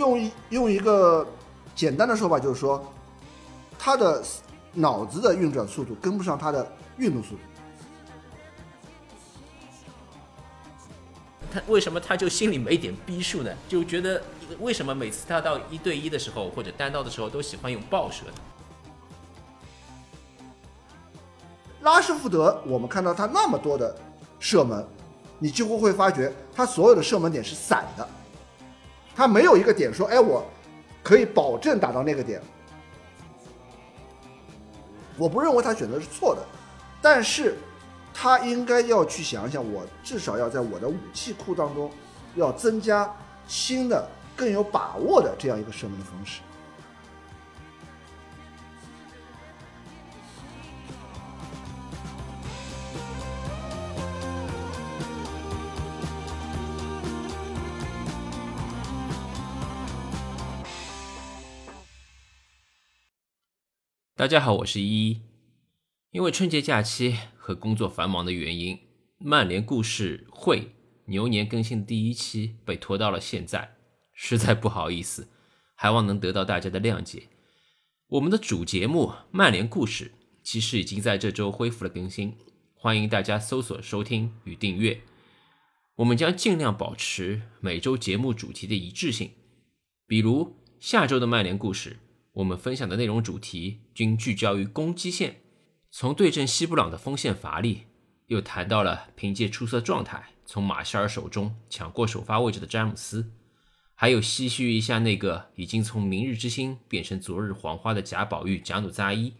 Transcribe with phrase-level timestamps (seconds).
[0.00, 1.26] 用一用一个
[1.74, 2.82] 简单的说法，就是说
[3.78, 4.22] 他的
[4.72, 6.66] 脑子的运转速度跟不上他的
[6.96, 7.40] 运动速度。
[11.52, 13.52] 他为什么他就心里没点逼数呢？
[13.68, 14.22] 就觉得
[14.60, 18.32] 为什么每次他到一对一的时候或者单刀的时候都喜欢用爆射呢？
[21.82, 23.94] 拉什福德，我们看到他那么多的
[24.38, 24.82] 射门，
[25.38, 28.08] 你几乎会发觉他所有的射门点是散的，
[29.14, 30.44] 他没有一个点说，哎，我
[31.02, 32.40] 可以保证打到那个点。
[35.16, 36.42] 我不认为他选择是错的，
[37.00, 37.56] 但是。
[38.12, 41.90] 他应该要去想一想，我至少要在我的武器库当中，
[42.34, 43.10] 要增加
[43.46, 46.40] 新的、更有把握的这样一个射门的方式。
[64.20, 65.22] 大家好，我是依依。
[66.10, 68.78] 因为春节假期和工作繁忙的原因，
[69.16, 70.72] 曼联故事会
[71.06, 73.76] 牛年更新的第一期被拖到了现在，
[74.12, 75.30] 实在不好意思，
[75.74, 77.28] 还望能得到大家的谅解。
[78.08, 80.04] 我们的主节目《曼联故事》
[80.42, 82.36] 其实已经在这周恢复了更新，
[82.74, 85.00] 欢迎大家搜索收听与订阅。
[85.94, 89.30] 我们将尽量保持每周节目主题的一致性，
[90.06, 91.96] 比如下周的曼联故事，
[92.34, 95.42] 我们分享的内容主题均聚焦于攻击线。
[95.90, 97.86] 从对阵西布朗的锋线乏力，
[98.26, 103.32] 又谈到了凭借出色状态从马歇尔手中抢过首发位置的詹姆斯，
[103.96, 109.34] 还有唏嘘一下那个已经从明日之星变成昨日黄花的贾宝玉贾努扎伊。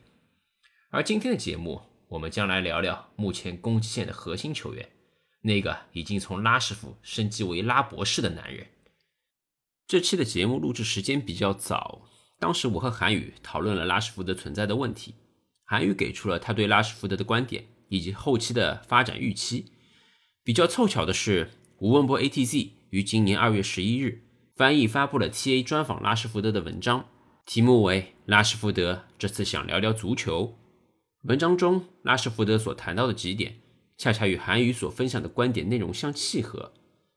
[0.91, 4.89] 而今天的节目，我们将来聊聊目前攻击线的核心球员，
[5.43, 8.67] 那个已经从拉什福升级为拉博士的男人。
[9.87, 12.03] 这期的节目录制时间比较早，
[12.41, 15.15] 当时我和韩宇讨论了拉什福德存在的问题。
[15.65, 19.67] 韩宇给出了他对拉什福德的观点以及后期的发展预期。
[20.43, 24.23] 比较凑巧的是，吴文博 ATZ 于今年二月十一日
[24.57, 27.07] 翻译发布了 TA 专访拉什福德的文章，
[27.45, 30.47] 题目为《拉什福德这次想聊聊足球》。
[31.29, 33.61] 文章中，拉什福德所谈到的几点，
[33.99, 36.73] 恰恰与韩宇所分享的观点内容相契合，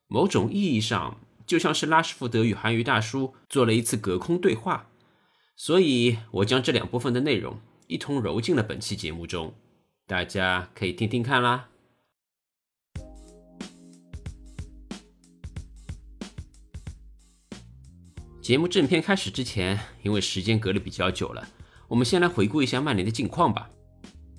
[0.06, 4.90] 某种意义上就像是拉什福德与韩宇大叔做了一次隔空对话。
[5.56, 7.58] 所以，我将这两部分的内容。
[7.86, 9.54] 一同揉进了本期节目中，
[10.06, 11.68] 大家可以听听看啦。
[18.40, 21.46] 节目正片开始之前，因为时间隔得比较久了，
[21.88, 23.70] 我们先来回顾一下曼联的近况吧。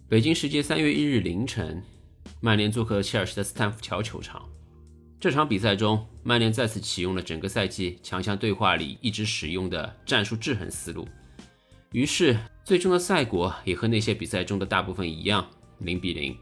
[0.10, 1.84] 北京时间三月一日凌晨，
[2.42, 4.48] 曼联做客切尔西的斯坦福桥球场。
[5.20, 11.08] 这场比赛中，曼联再次启用了整个赛季强强对话里一直使用的战术制衡思路，
[11.92, 12.38] 于是。
[12.66, 16.36] 最终的赛果也和那些比赛中的大部分一样，零比零。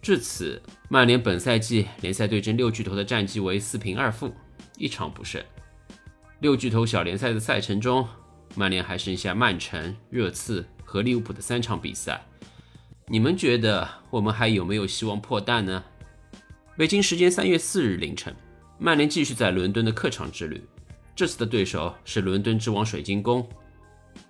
[0.00, 4.32] 至此，曼联本赛季联赛对阵六巨头的战绩为四平二负，
[4.78, 5.42] 一场不胜。
[6.38, 8.06] 六巨头小联赛的赛程中，
[8.54, 12.24] 曼联还剩下曼城、热刺和利物浦的三场比赛。
[13.08, 15.82] 你们觉得我们还有没有希望破蛋呢？
[16.74, 18.34] 北京时间三月四日凌晨，
[18.78, 20.64] 曼联继续在伦敦的客场之旅，
[21.14, 23.46] 这次的对手是伦敦之王水晶宫。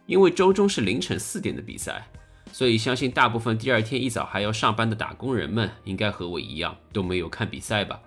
[0.06, 2.04] 因为周中是凌晨四点的比赛，
[2.50, 8.00] 所以相信大部分第二天一早还要上班的打工人们，应该和我一样都没有看比赛吧？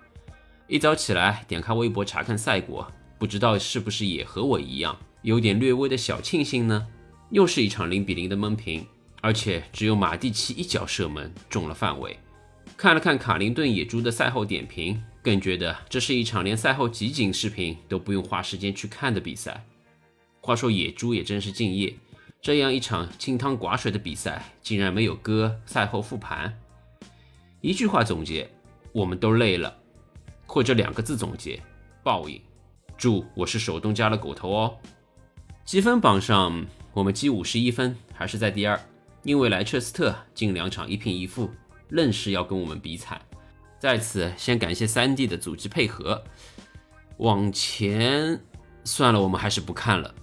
[0.66, 2.86] 一早起来点开微博查看赛果，
[3.18, 6.86] 不知道是不是也和我一样有点略微的小庆幸呢？
[7.30, 8.86] 又是一场零比零的闷平，
[9.22, 12.14] 而且只有马蒂奇一脚射门中了范围。
[12.76, 19.64] 看了看卡林顿野猪的赛后点评，更觉得这是一场连赛后集锦视频都不用花时间去看的比赛。
[20.42, 21.94] 话说野猪也真是敬业，
[22.42, 26.54] 这样一场清汤寡水的比赛，竟然没有哥赛后复盘。
[27.62, 28.48] 一句话总结，
[28.92, 29.74] 我们都累了，
[30.44, 31.60] 或者两个字总结，
[32.02, 32.38] 报应。
[32.98, 34.76] 注：我是手动加了狗头哦。
[35.64, 38.78] 积分榜上，我们积五十一分，还是在第二，
[39.22, 41.50] 因为莱彻斯特近两场一平一负，
[41.88, 43.20] 愣是要跟我们比惨。
[43.78, 46.22] 在此先感谢三弟的组织配合。
[47.18, 48.40] 往前，
[48.84, 50.14] 算了，我们还是不看了。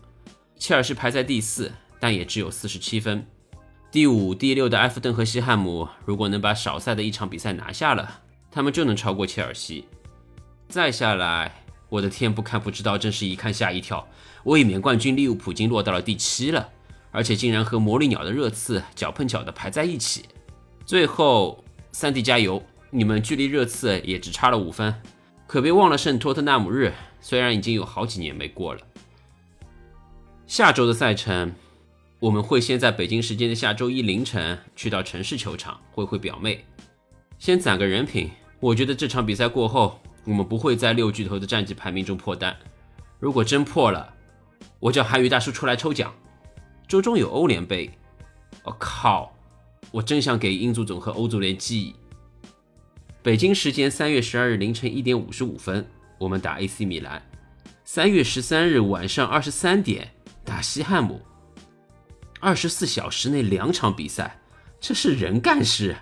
[0.57, 3.25] 切尔西排在第四，但也只有四十七分。
[3.91, 8.21] 第五、第六的埃弗顿和西汉姆，如果能把少赛的一场比赛拿下了，
[8.51, 9.85] 他们就能超过切尔西。
[10.67, 14.07] 再下来，我的天，不看不知道，真是一看吓一跳。
[14.45, 16.69] 卫冕冠军利物浦已经落到了第七了，
[17.11, 20.25] 而且竟然和魔力鸟的热刺脚碰脚的排在一起。
[20.85, 21.63] 最后，
[21.93, 24.93] 三弟加油，你们距离热刺也只差了五分。
[25.47, 26.91] 可别忘了圣托特纳姆日，
[27.21, 28.81] 虽然已经有好几年没过了。
[30.45, 31.53] 下周的赛程，
[32.19, 36.65] 我们会先在北京时间的下周一凌晨去到城市球场会会表妹，
[37.39, 38.29] 先攒个人品。
[38.59, 42.55] 我觉得这场比赛过后，我们不会在六巨头的战绩排名中破单。
[43.19, 44.13] 如果真破了，
[44.79, 46.13] 我叫韩宇大叔出来抽奖。
[46.87, 47.89] 周中有欧联杯，
[48.63, 49.32] 我靠，
[49.93, 51.95] 我真想给英足总和欧足联记。
[53.21, 55.87] 北京时间三月十二日凌晨一点五十五分，
[56.17, 57.21] 我们打 AC 米兰；
[57.85, 60.09] 三月十三日晚上二十三点
[60.43, 61.21] 打西汉姆。
[62.39, 64.41] 二十四小时内两场比赛，
[64.81, 65.95] 这是人干事？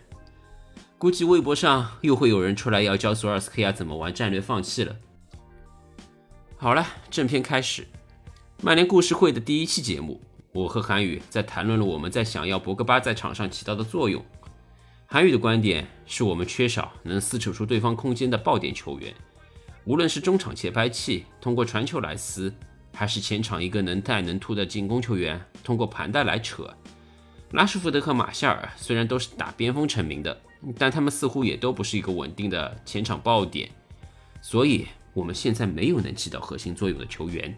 [0.97, 4.95] 估计微博上又会有人出来要教索尔斯克亚怎么玩战略放弃了。
[6.55, 7.85] 好了，正片开始，
[8.63, 10.21] 曼联故事会的第一期节目，
[10.53, 14.23] 我和韩宇在谈论了我们在想要博格巴在场上起到的作用。
[15.05, 19.13] 韩宇的观点是我们缺少能撕扯出对方空间的爆点球员，
[19.85, 22.53] 无论是中场节拍器通过传球来撕，
[22.93, 26.69] 还是前场一个能带能突的进攻球员通过盘带来扯。
[27.51, 30.37] 拉什福德和马夏尔虽然都是打边锋成名的，
[30.77, 33.69] 但他们似乎也都不是一个稳定的前场爆点，
[34.41, 37.53] 所以我们现在没有能起到核心作用的球员。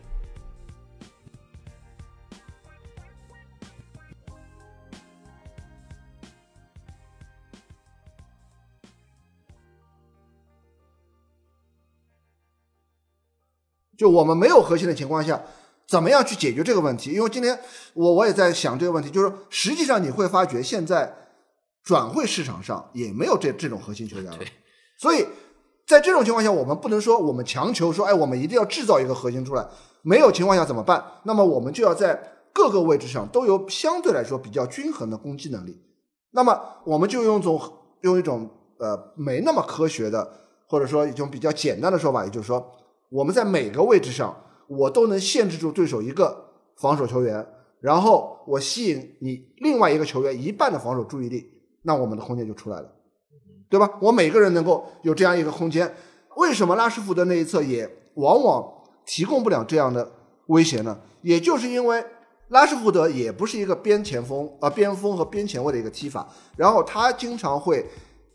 [13.97, 15.41] 就我们没有核心的情况下，
[15.87, 17.11] 怎么样去解决这个问题？
[17.11, 17.59] 因为今天
[17.93, 21.13] 我我也在想这个问题，就是实际上你会发觉现在
[21.83, 24.39] 转会市场上也没有这这种核心球员了，
[24.97, 25.27] 所以
[25.85, 29.67] 在这种情况下，我们不能说我们强求说，哎，我们一定要制造一个核心出来，
[30.01, 31.03] 没有情况下怎么办？
[31.23, 32.17] 那么我们就要在
[32.51, 35.79] 各个位置上都有相对来说比较均衡的攻击能力。
[36.31, 37.61] 那么我们就用种
[38.01, 38.49] 用一种
[38.79, 40.27] 呃没那么科学的，
[40.67, 42.71] 或者说一种比较简单的说法，也就是说。
[43.13, 44.35] 我们在每个位置上，
[44.67, 47.45] 我都能限制住对手一个防守球员，
[47.79, 51.47] 然后我吸引你另外一个球员一半的防守注意力，
[51.83, 52.91] 那我们的空间就出来了，
[53.69, 53.87] 对吧？
[54.01, 55.95] 我每个人能够有这样一个空间，
[56.37, 58.67] 为什么拉什福德那一侧也往往
[59.05, 60.11] 提供不了这样的
[60.47, 60.99] 威胁呢？
[61.21, 62.03] 也就是因为
[62.47, 66.27] 拉什福德也不是一个边前锋啊边锋和边前卫的一个踢法，
[66.57, 67.85] 然后他经常会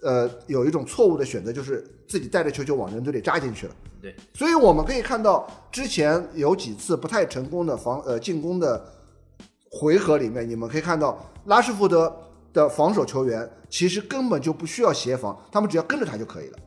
[0.02, 3.74] 呃有一种错误的选择，就是自己带着球就往人堆里扎进去了。
[4.00, 8.84] 对，所以我们可以看到，之前有几次不太成功的防呃进攻的
[9.70, 12.14] 回合里面，你们可以看到拉什福德
[12.52, 16.58] 的防守球员其实根本就不需要协防，他们只要跟着他就可以了。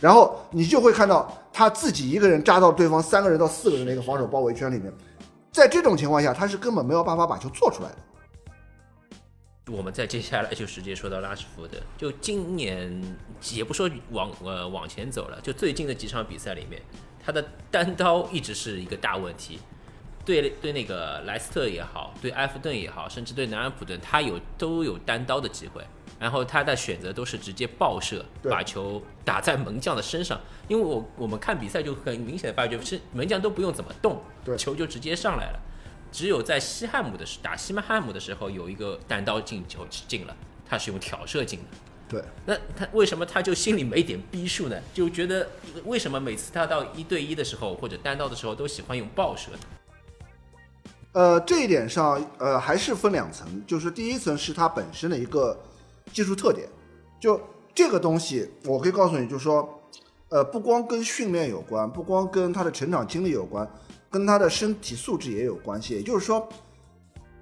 [0.00, 4.92] 然后你就会看到他自己一个人扎到对方三个人到四个人的一个防守包围圈里面，
[5.52, 7.96] 在这种情况下，他是根本没有办法把球做出来的。
[9.72, 13.02] 我们再接下来就直接说到拉什福德，就今年
[13.54, 16.82] 也不说往呃往前走了，就最近的几场比赛里面，
[17.24, 19.58] 他的单刀一直是一个大问题。
[20.22, 25.82] 对对，那个莱斯特也好，对埃弗顿也好，甚至对南安普顿，他有都有单刀的机会，
[26.18, 30.38] 然后他的选择都是直接爆射，把球打在门将的身上。
[30.68, 34.22] 因为我我们看比赛就很明显的发觉，是门将都不用怎么动，
[34.58, 35.60] 球就直接上来了。
[36.14, 41.64] 只有在西汉姆的时打西曼汉姆的时候，有一个单刀进球进了，他是用挑射进的。
[42.08, 44.80] 对，那他为什么他就心里没点逼数呢？
[44.94, 45.44] 就觉得
[45.84, 49.58] 为什么每次他到一对一的时候或者单刀的时候都喜欢用爆射呢？
[51.14, 55.58] 呃，这一点上，呃，还是分两层，就是第一层是他本身的一个
[56.12, 56.68] 技术特点，
[57.18, 57.40] 就
[57.74, 59.82] 这个东西，我可以告诉你，就是说，
[60.28, 63.68] 呃，不光跟训练有关，不光跟他的成长经历有关。
[64.14, 66.48] 跟他的身体素质也有关系，也就是说，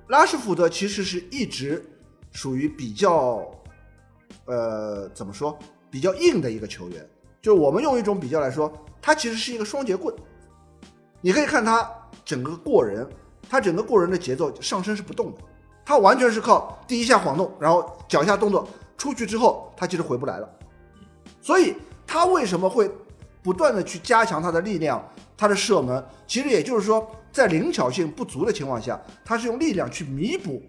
[0.09, 1.85] 拉什福德其实是一直
[2.31, 3.47] 属于比较，
[4.47, 5.59] 呃，怎么说，
[5.91, 7.07] 比较硬的一个球员。
[7.43, 10.17] 就我们用一种比较来说，他其实是一个双节棍。
[11.21, 11.87] 你可以看他
[12.25, 13.07] 整个过人，
[13.51, 15.43] 他整个过人的节奏上身是不动的，
[15.85, 20.49] 他完全是靠第一下晃动，然后脚下动作出去之后，他其实回不来了。
[21.43, 21.77] 所以
[22.07, 22.91] 他为什么会
[23.43, 25.07] 不断的去加强他的力量？
[25.43, 30.63] 他的射门其实也就是说，在灵巧性不足的情况下，他是用力量去弥补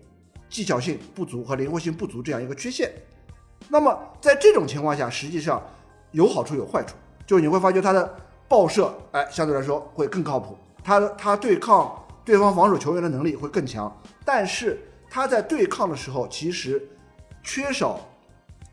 [0.49, 2.91] 技巧性不足和灵活性不足这样一个缺陷。
[3.69, 5.61] 那么在这种情况下，实际上
[6.09, 6.95] 有好处有坏处，
[7.27, 8.15] 就是你会发觉他的
[8.47, 13.95] 爆射，哎，相对来说会更靠谱，他他对抗对方防守球员的能力会更强。
[14.25, 16.81] 但是他在对抗的时候，其实
[17.43, 17.99] 缺少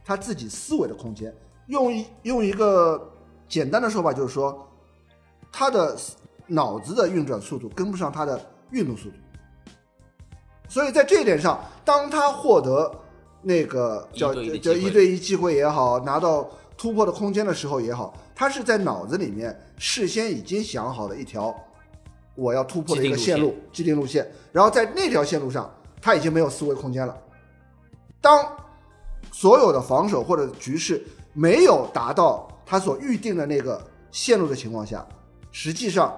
[0.03, 1.31] 他自己思维的空间。
[1.67, 3.13] 用一用一个
[3.47, 4.67] 简单的说法，就是说。
[5.53, 5.97] 他的
[6.47, 8.41] 脑子的运转速度跟不上他的
[8.71, 9.17] 运动速度，
[10.69, 12.91] 所以在这一点上，当他获得
[13.43, 21.55] 那个叫叫一对一机会也好，拿到突破的空间的时候也好，他是在脑子里面事先已经想好了一条
[22.35, 24.31] 我要突破的一个线路，既定路线。
[24.53, 27.17] 然后在那条线路上，他已经没有思维空间了。
[28.21, 28.45] 当
[29.33, 31.03] 所有的防守或者局势
[31.33, 33.81] 没有达到他所预定的那个
[34.11, 35.07] 线路的情况下，
[35.53, 36.15] 实际上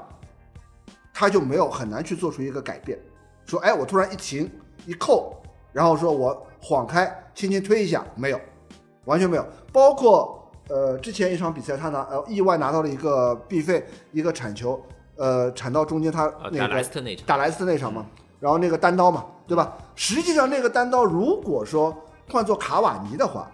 [1.12, 2.98] 他就没有很难去做出一个改变。
[3.46, 4.50] 说，哎，我突然一停
[4.86, 5.36] 一扣，
[5.72, 8.40] 然后说我晃开，轻轻推一下，没有，
[9.04, 9.46] 完全没有。
[9.72, 14.80] 包括呃之前一场比赛，他拿呃意外拿到了一个 B 费一个铲球，
[15.16, 18.06] 呃铲到中间他那个打莱斯特那场，打莱斯特那场嘛，
[18.38, 19.76] 然后那个单刀嘛，对吧？
[19.94, 21.94] 实际上那个单刀如果说
[22.30, 23.50] 换做卡瓦尼的话，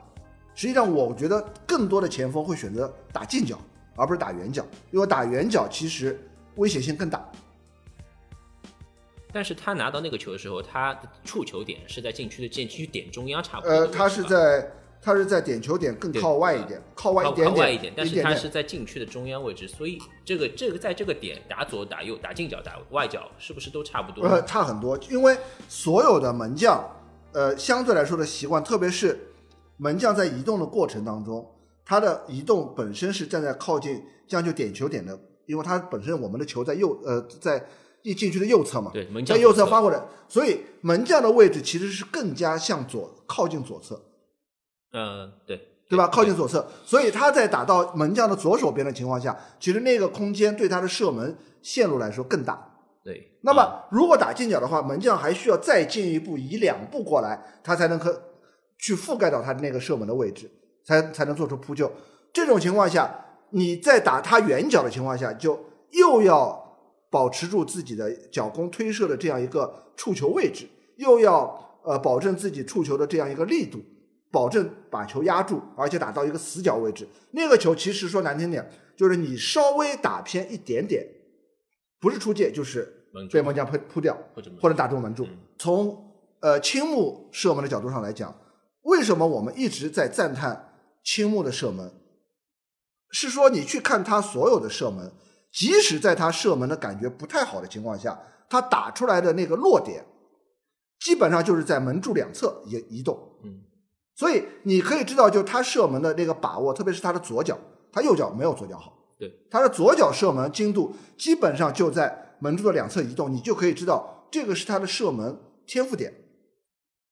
[0.54, 3.58] 实际上我觉得更多的前锋会选择打近角，
[3.98, 6.18] 而不是打圆角，因为打圆角其实
[6.54, 7.30] 危险性更大。
[9.30, 13.70] 但是他拿到那个球的时候，他的触球点是在禁区的禁区点中央差不多。
[13.70, 24.26] 呃，他是在他是在点球点更靠外一点，靠外一点点，一点，但是他是在禁区的中央位置，所以这个这个在这个点打左打右打近角打外角是不是都差不多？
[24.26, 25.36] 呃，差很多，因为
[25.68, 26.82] 所有的门将，
[27.32, 29.30] 呃，相对来说的习惯，特别是
[29.76, 31.46] 门将在移动的过程当中，
[31.88, 37.66] 他的移动本身是站在靠近将就点球点的，因为他本身我们的球在右呃在。
[38.04, 44.00] 一禁区的右侧嘛，对，在右侧发过来，所以门将的位置其实是更加向左，靠近左侧。
[44.92, 46.06] 嗯，对，对吧？
[46.06, 52.72] 靠近左侧，所以他在打到门将的左手边的情况下，其实那个空间对他的射门线路来说更大。
[53.02, 53.36] 对。
[53.42, 58.22] 那么如果打近角的话，门将还需要再进一步移两步过来，他才能可
[58.78, 60.48] 去覆盖到他的那个射门的位置，
[60.88, 61.92] 才才能做出扑救。
[62.32, 66.66] 这种情况下，你在打他远角的情况下，就又要。
[67.10, 73.82] 保持住自己的脚弓推射的这样一个触球位置，又要呃保证自己触球的这样一个力度，
[74.30, 77.08] 保证把球压住，而且打到一个死角位置。
[77.30, 81.02] 那个球其实说难听点，就是你稍微打偏一点点，
[81.98, 84.14] 不是出界就是被门将扑扑掉，
[84.60, 85.26] 或者打中门柱。
[85.56, 88.38] 从呃青木射门的角度上来讲，
[88.82, 90.67] 为什么我们一直在赞叹
[91.10, 91.90] 青木的射门？
[93.08, 95.10] 是说你去看他所有的射门。
[95.50, 100.04] 即使在他射门的感觉不太好的情况下，他打出来的那个落点，
[101.00, 103.18] 基本上就是在门柱两侧移移动。
[103.42, 103.62] 嗯，
[104.14, 107.58] 所以你可以知道，就他射门的那个把握，特别是他的左脚，
[107.90, 108.92] 他右脚没有左脚好。
[109.18, 116.12] 对，他的左脚射门精度基本上就在门柱的两侧移动，你就可以知道这个是他的射门天赋点。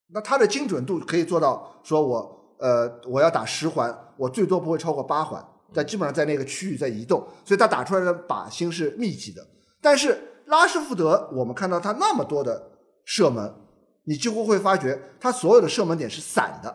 [0.08, 5.44] 那他的精准度可以做到，说我呃我要打十环，我最多不会超过八环。
[5.75, 9.44] 但基本上在那个区域在移动，所以他打出来的靶心是密集的。
[9.82, 12.70] 但是拉什福德，我们看到他那么多的
[13.04, 13.52] 射门，
[14.04, 16.75] 你几乎会发觉他所有的射门点是散的，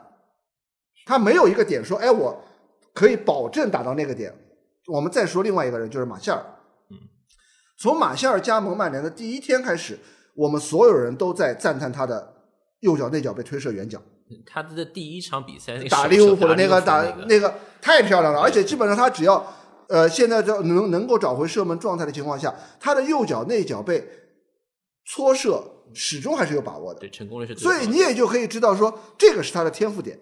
[1.06, 2.44] 他没有一个点说，哎，我
[2.94, 4.38] 可以保证打到那个点。
[4.88, 6.46] 我们再说另外一个人，就是马夏尔。
[6.90, 6.98] 嗯，
[7.80, 9.98] 从马夏尔加盟曼联的第一天开始，
[10.36, 12.34] 我们所有人都在赞叹他的
[12.82, 14.00] 右脚内脚被推射远角。
[14.46, 19.46] 他的第一场比赛打利物浦的那个打那个太漂亮了，而且基本上他只要
[19.88, 24.08] 呃现在就能能够找回射门状态的情况下，他的右脚内脚背
[25.06, 27.56] 搓射始终还是有把握的，对，成功的是。
[27.56, 30.20] 所以你也就可以知道说这个是他的天赋点，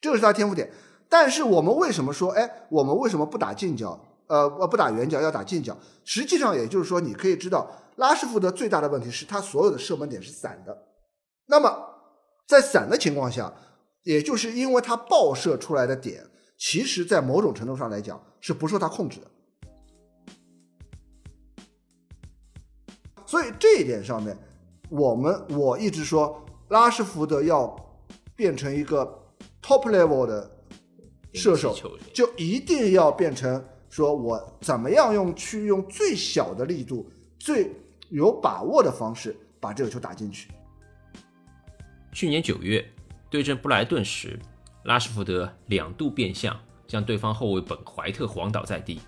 [0.00, 0.70] 这个是他天赋点。
[1.08, 3.98] 但是我们为什么说哎，我们为什么不打近角？
[4.26, 5.74] 呃呃，不打远角要打近角？
[6.04, 10.84] 实际上也就是说，你可以知道拉什福德最大的问题是他所有的射门点是散的，
[11.46, 11.87] 那么。
[12.48, 13.52] 在散的情况下，
[14.04, 16.24] 也就是因为它爆射出来的点，
[16.56, 19.30] 其实在某种程度上来讲是不受他控制的。
[23.26, 24.34] 所以这一点上面，
[24.88, 27.76] 我们我一直说拉什福德要
[28.34, 29.04] 变成一个
[29.62, 30.50] top level 的
[31.34, 31.76] 射手，
[32.14, 37.06] 就一定要变成说我怎么样用去用最小的力度、
[37.38, 37.70] 最
[38.08, 40.48] 有把握的方式把这个球打进去。
[42.18, 42.84] 去年九月
[43.30, 44.36] 对阵布莱顿时，
[44.82, 49.00] 拉什福德两度变向，将对方后卫本怀特晃倒在地，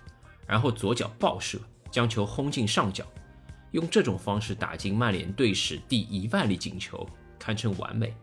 [0.47, 1.59] 然后左脚爆射，
[1.91, 3.05] 将球轰进上角，
[3.71, 7.05] 用这种方式打进曼联队史第一万粒进球，
[7.37, 8.13] 堪称完美。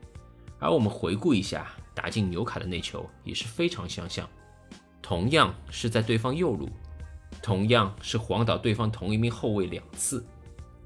[0.58, 4.26] 而我们回顾一下打进纽卡的那球也是非常相像，
[5.02, 6.66] 同样是在对方右路，
[7.42, 10.26] 同样是晃倒对方同一名后卫两次，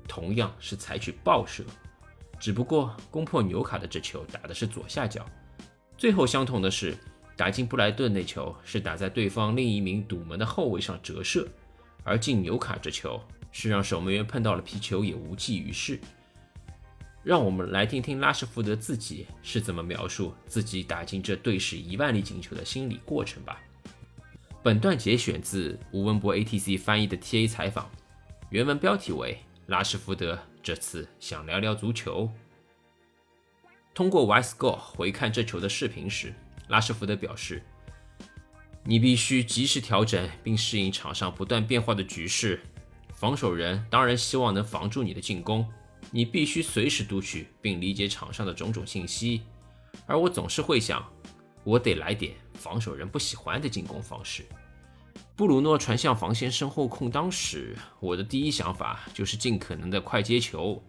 [0.08, 1.62] 同样是采取爆射。
[2.42, 5.24] 只不过攻破纽卡的这球打的是左下角，
[5.96, 6.92] 最后相同的是
[7.36, 11.46] 打进布莱顿那球是打在对方另一名堵门的后卫上折射，
[12.02, 13.22] 而进纽卡这球
[13.52, 16.00] 是让守门员碰到了皮球也无济于事。
[17.22, 23.60] 让我们来听听拉什福德自己是怎么描述自己打进这队史一万粒进球的心理过程吧。
[24.64, 27.88] 本段节选自吴文博 ATC 翻译的 TA 采访，
[28.50, 29.38] 原文标题为。
[29.66, 32.30] 拉什福德这次想聊聊足球。
[33.92, 36.32] 通过 Y Score 回看这球的视频时，
[36.68, 37.60] 拉什福德表示
[38.84, 42.60] ：“你必须及时调整并适应场上不断变化的局势。
[43.12, 45.66] 防守人当然希望能防住你的进攻，
[46.10, 49.42] 你必须随时读取并理解场上的种种信息。
[50.06, 51.04] 而我总是会想，
[51.64, 54.44] 我得来点防守人不喜欢的进攻方式。”
[55.42, 60.80] 布鲁诺传向防线身后空当时，我的第一想法就是尽可能的快接球。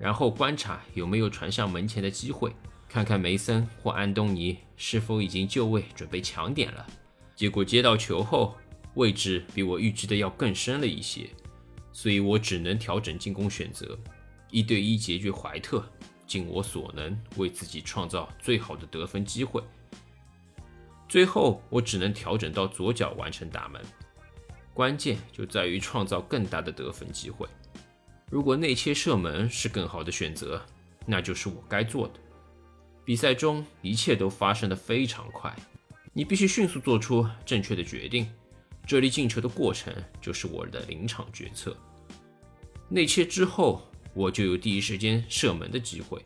[0.00, 2.52] 然后观察有没有传向门前的机会，
[2.88, 6.84] 看看梅森或安东尼是否已经就位准备抢点了。
[7.36, 8.56] 结果接到球后，
[8.94, 11.30] 位置比我预计的要更深了一些，
[11.92, 13.96] 所以我只能调整进攻选择，
[14.50, 15.88] 一对一解决怀特，
[16.26, 19.62] 尽我所能为自己创造最好的得分机会。
[21.08, 23.82] 最后我只能调整到左脚完成打门，
[24.72, 27.46] 关键就在于创造更大的得分机会。
[28.30, 30.64] 如果内切射门是更好的选择，
[31.04, 32.14] 那就是我该做的。
[33.04, 35.54] 比赛中一切都发生的非常快，
[36.12, 38.30] 你必须迅速做出正确的决定。
[38.86, 41.76] 这粒进球的过程就是我的临场决策。
[42.88, 43.82] 内切之后，
[44.14, 46.24] 我就有第一时间射门的机会，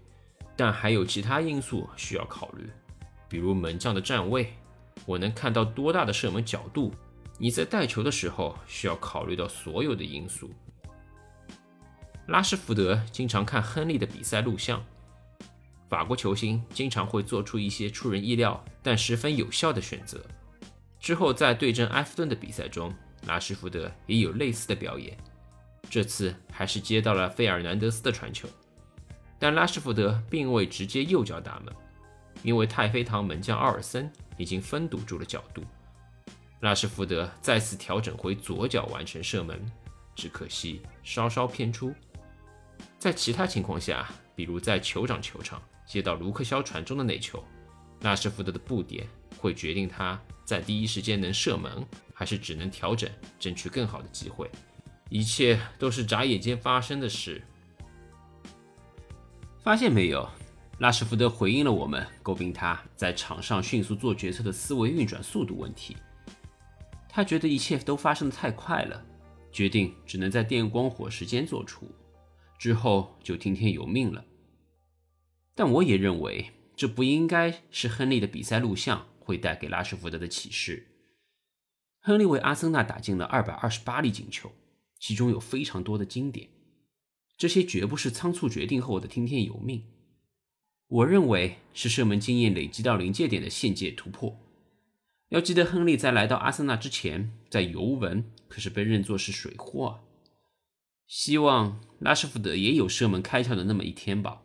[0.57, 2.69] 但还有其他因素需要考虑，
[3.29, 4.53] 比如门将的站位，
[5.07, 6.93] 我能看到多大的射门角度。
[7.39, 10.51] 你在带球的时候需要考虑到所有的因素。
[12.29, 14.83] 拉什福德经常看亨利的比赛录像。
[15.89, 20.25] 法国球星经常会做出一些出人意料但十分有效的选择。
[20.99, 22.93] 之后在对阵埃弗顿的比赛中，
[23.27, 25.17] 拉什福德也有类似的表演。
[25.91, 28.49] 这次还是接到了费尔南德斯的传球，
[29.39, 31.75] 但拉什福德并未直接右脚打门，
[32.43, 35.63] 因为太妃堂门将奥尔森已经封堵住了角度。
[36.65, 39.71] 拉什福德再次调整回左脚完成射门，
[40.15, 41.93] 只可惜稍稍偏出。
[42.99, 47.45] 在其他情况下，比如在酋长球场接到卢克肖传中的那球，
[48.01, 54.51] 拉什福德的布点会决定他在第一时间能射门，还是只能调整争取更好的机会。
[55.11, 57.43] 一切都是眨眼间发生的事。
[59.63, 60.27] 发现没有？
[60.79, 65.95] 拉什福德回应了我们诟病他在场上迅速做决策的思维运转速度问题。
[67.17, 69.07] 他觉得一切都发生的太快了，
[69.53, 71.89] 决定只能在电光火石间做出。
[72.59, 74.25] 之后就听天由命了，
[75.55, 80.89] 但我也认为这不应该是亨利的比赛录像会带给拉什福德的启示。
[82.01, 84.51] 亨利为阿森纳打进了二百二十八粒进球，
[84.99, 86.49] 其中有非常多的经典，
[87.37, 89.85] 这些绝不是仓促决定后的听天由命。
[90.89, 94.37] 我认为是射门经验累积到临界点的现界突破。
[95.31, 100.01] 要记得，亨利在来到阿森纳之前，在尤文可是被认作是水货啊。
[101.07, 104.43] 希望拉什福德也有射门开窍的那么一天吧。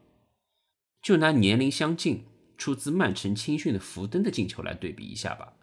[1.02, 2.26] 就拿年龄相近、
[2.58, 5.54] 出自曼城青训的福登的进球来对比一下吧。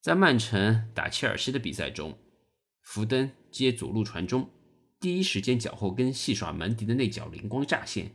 [0.00, 2.16] 在曼城打切尔西的比赛中，
[2.82, 4.48] 福登接左路传中，
[5.00, 8.12] 第一时间脚后跟戏耍门迪的那脚灵光乍现。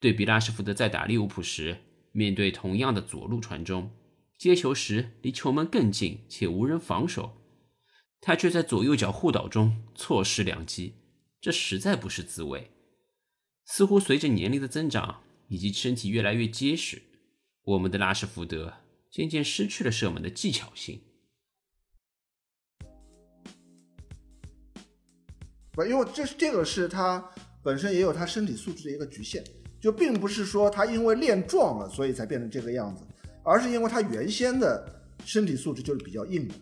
[0.00, 1.78] 对比拉什福德在打利物浦时，
[2.12, 3.90] 面对同样的左路传中，
[4.38, 7.34] 接球时离球门更近且无人防守。
[8.20, 10.94] 他却在左右脚互倒中错失良机，
[11.40, 12.70] 这实在不是滋味。
[13.64, 17.02] 似乎随着年龄的增长以及身体越来越结实，
[17.62, 18.74] 我们的拉什福德
[19.10, 21.02] 渐渐失去了射门的技巧性。
[25.72, 27.28] 不，因为这这个是他
[27.62, 29.44] 本身也有他身体素质的一个局限，
[29.80, 33.06] 就并不是说他因为练壮了所以才变成这个样子，
[33.48, 34.86] 而是因为他原先的
[35.24, 36.54] 身体素质就是比较硬的。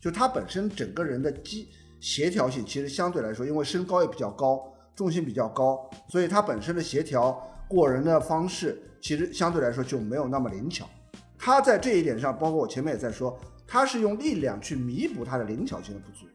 [0.00, 1.68] 就他本身整个人的肌
[2.00, 7.32] 协调性，其实相对来说，因为身高也比较高，重心比较高，所以他本身的协调
[7.66, 10.88] 过人的方式，其实相对来说就没有那么灵巧。
[11.36, 16.26] 他在这一点上，包括我前面也在说，他是用力量去弥补他的灵巧性的不足，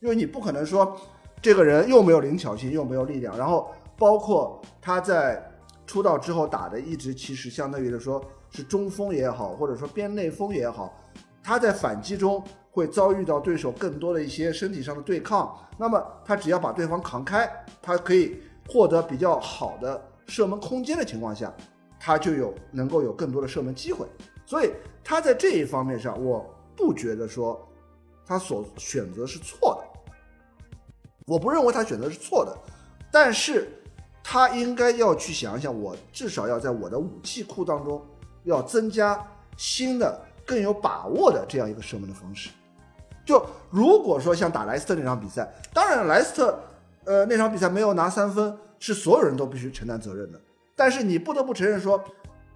[0.00, 0.98] 因为你不可能说
[1.42, 5.42] 这个人又没有灵巧性，又没有力量，然后包括他在
[5.86, 8.24] 出道之后打的一直其实相当于的说
[8.54, 10.98] 是中锋也好，或者说边内锋也好，
[11.42, 12.42] 他在反击中。
[12.74, 17.48] 会遭遇到对手更多的一些身体上的对抗，那么他只要把对方扛开，
[17.80, 21.54] 他可以获得比较好的射门空间的情况下，
[22.00, 24.04] 他就有能够有更多的射门机会。
[24.44, 24.72] 所以
[25.04, 27.64] 他在这一方面上，我不觉得说
[28.26, 30.74] 他所选择是错的，
[31.26, 32.58] 我不认为他选择是错的，
[33.12, 33.68] 但是
[34.20, 38.04] 他应该要去想一想，我至少要在我的武器库当中
[38.44, 39.20] 要增加
[39.56, 42.50] 新的更有把握的这样一个射门的方式。
[43.24, 46.58] 就如果说像打莱斯特那场比赛，当然莱斯特
[47.04, 50.40] 呃那场比赛没有拿三分，是所有人都必须承担责任的。
[50.76, 52.02] 但是你不得不承认说，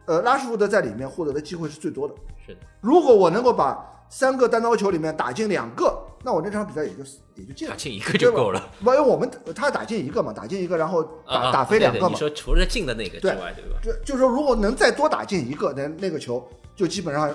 [0.07, 2.15] 呃，拉什福德在里面获得的机会是最多的。
[2.47, 3.79] 是的，如果我能够把
[4.11, 7.05] 三个单刀球里面打进两个，那我那场比赛也就
[7.37, 7.79] 也就进了打。
[7.79, 8.71] 进一个就够了。
[8.83, 12.15] 不，因为我们他打进一个嘛，打进一个，然后打、打飞两个你。
[12.15, 13.79] 说除了进的那个之对外，对吧？
[13.83, 17.33] 就就是说，如果能再多打进一个，那那个球就基本上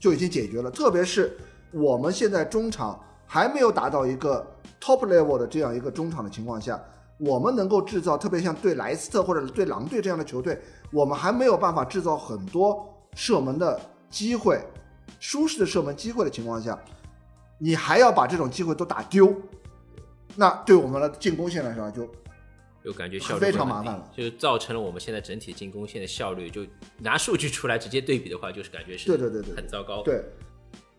[0.00, 0.70] 就已经解决了。
[0.70, 1.36] 特别是
[1.70, 4.44] 我们现在中场还没有达到一个
[4.80, 6.82] top level 的这样一个中场的情况下，
[7.18, 10.58] 我们能够制造，特别像对莱斯特或者对狼队这样的球队，
[10.90, 13.78] 我们还没有办法制造很多射门的
[14.10, 14.60] 机会，
[15.20, 16.78] 舒适的射门机会的情况下，
[17.64, 19.32] 你还要把这种机会都打丢，
[20.34, 22.12] 那对我们的进攻线来说就
[22.82, 26.66] 就感觉效率非常麻烦了，就造成了我们现在整体进攻线的效率，就
[26.98, 30.24] 拿数据出来直接对比的话，就是感觉是对对对对很糟糕。，对。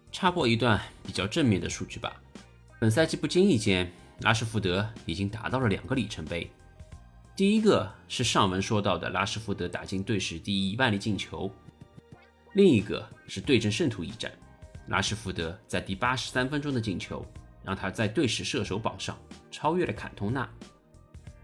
[0.10, 2.16] 插播一段比较正面的数据吧。
[2.80, 6.50] 本赛季不经意间，拉什福德已经达到了两个里程碑。
[7.36, 11.52] 第一个是上文说到的拉什福德打进队史第一万粒进球，
[12.54, 14.32] 另一个是对阵圣徒一战，
[14.94, 17.26] 拉什福德在第八十三分钟的进球，
[17.64, 19.18] 让他在队史射手榜上
[19.50, 20.48] 超越了坎通纳。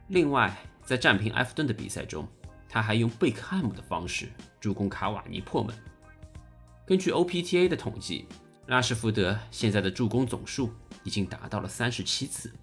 [0.09, 2.27] 另外，在战平埃弗顿的比赛中，
[2.69, 5.75] 他还用贝克汉姆的方式助攻卡瓦尼破门。
[6.85, 8.27] 根据 OPTA 的统计，
[8.67, 10.69] 拉什福德现在的助攻总数
[11.03, 12.53] 已经达到了三十七次。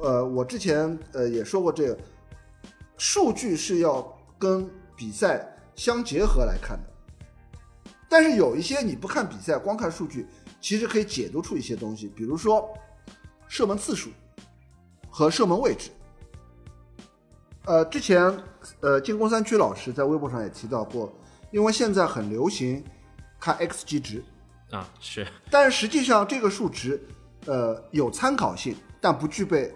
[0.00, 1.98] 呃，我之前呃也说过，这个
[2.96, 6.90] 数据是要跟比赛相结合来看的。
[8.10, 10.26] 但是有一些你不看比赛，光看数据，
[10.60, 12.68] 其实可以解读出一些东西，比如说
[13.46, 14.10] 射门次数
[15.08, 15.90] 和射门位置。
[17.66, 18.36] 呃，之前
[18.80, 21.12] 呃进攻三区老师在微博上也提到过，
[21.52, 22.82] 因为现在很流行
[23.38, 24.24] 看 xG 值，
[24.72, 27.00] 啊，是但是实际上这个数值，
[27.46, 29.72] 呃，有参考性，但不具备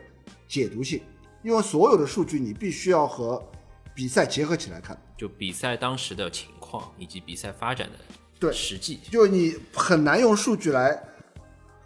[0.49, 1.01] 解读性，
[1.45, 3.41] 因为所有的数据你必须要和
[3.95, 5.01] 比赛结合起来看。
[5.17, 7.99] 就比赛当时的情况以及比赛发展的
[8.45, 9.01] 对实际。
[9.11, 11.03] 就是你很难用数据来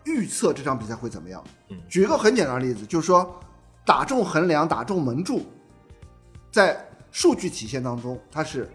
[0.05, 1.43] 预测这场比赛会怎么样。
[1.71, 3.41] 嗯举一个很简单的例子，就是说
[3.85, 5.43] 打中横梁、打中门柱，
[6.51, 8.71] 在数据体现当中，它是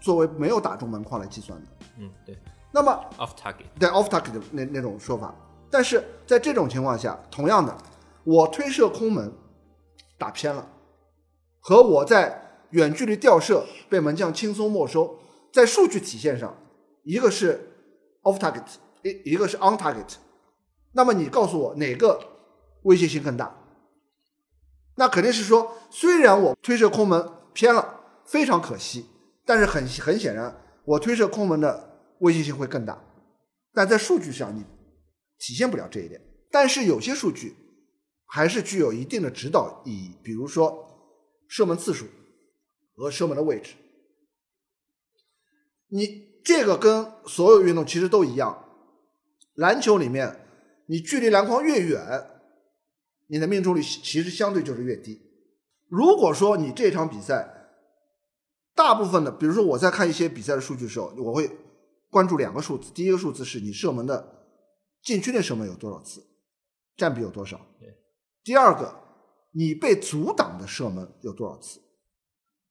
[0.00, 1.66] 作为没有打中门框来计算的。
[1.98, 2.38] 嗯，对
[2.72, 5.34] 那么，off target，对 off target 的那那种说法。
[5.70, 7.76] 但是在这种情况下，同样的，
[8.24, 9.32] 我推射空门
[10.18, 10.66] 打偏了，
[11.60, 15.18] 和我在远距离吊射被门将轻松没收，
[15.52, 16.56] 在数据体现上，
[17.02, 17.72] 一个是
[18.22, 18.64] off target，
[19.02, 20.14] 一一个是 on target。
[20.92, 22.20] 那么你告诉我哪个
[22.82, 23.56] 威胁性更大？
[24.96, 29.06] 那肯定是说，虽然我推射空门偏了，非常可惜，
[29.44, 33.02] 但是很很显然，我推射空门的威胁性会更大。
[33.72, 34.64] 但在数据上你
[35.38, 36.20] 体现不了这一点。
[36.50, 37.54] 但是有些数据
[38.26, 40.86] 还是具有一定的指导意义，比如说
[41.48, 42.06] 射门次数
[42.96, 43.74] 和射门的位置。
[45.90, 48.64] 你这个跟所有运动其实都一样，
[49.54, 50.46] 篮球里面
[50.86, 52.26] 你距离篮筐越远，
[53.26, 55.20] 你的命中率其实相对就是越低。
[55.88, 57.48] 如果说你这场比赛
[58.74, 61.50] 大部分的，比如说我在看一些比赛的数据的时候，我会
[62.08, 64.46] 关注两个数字，第一个数字是你射门的
[65.02, 66.24] 禁区内射门有多少次，
[66.96, 67.58] 占比有多少；
[68.44, 68.94] 第二个，
[69.52, 71.80] 你被阻挡的射门有多少次。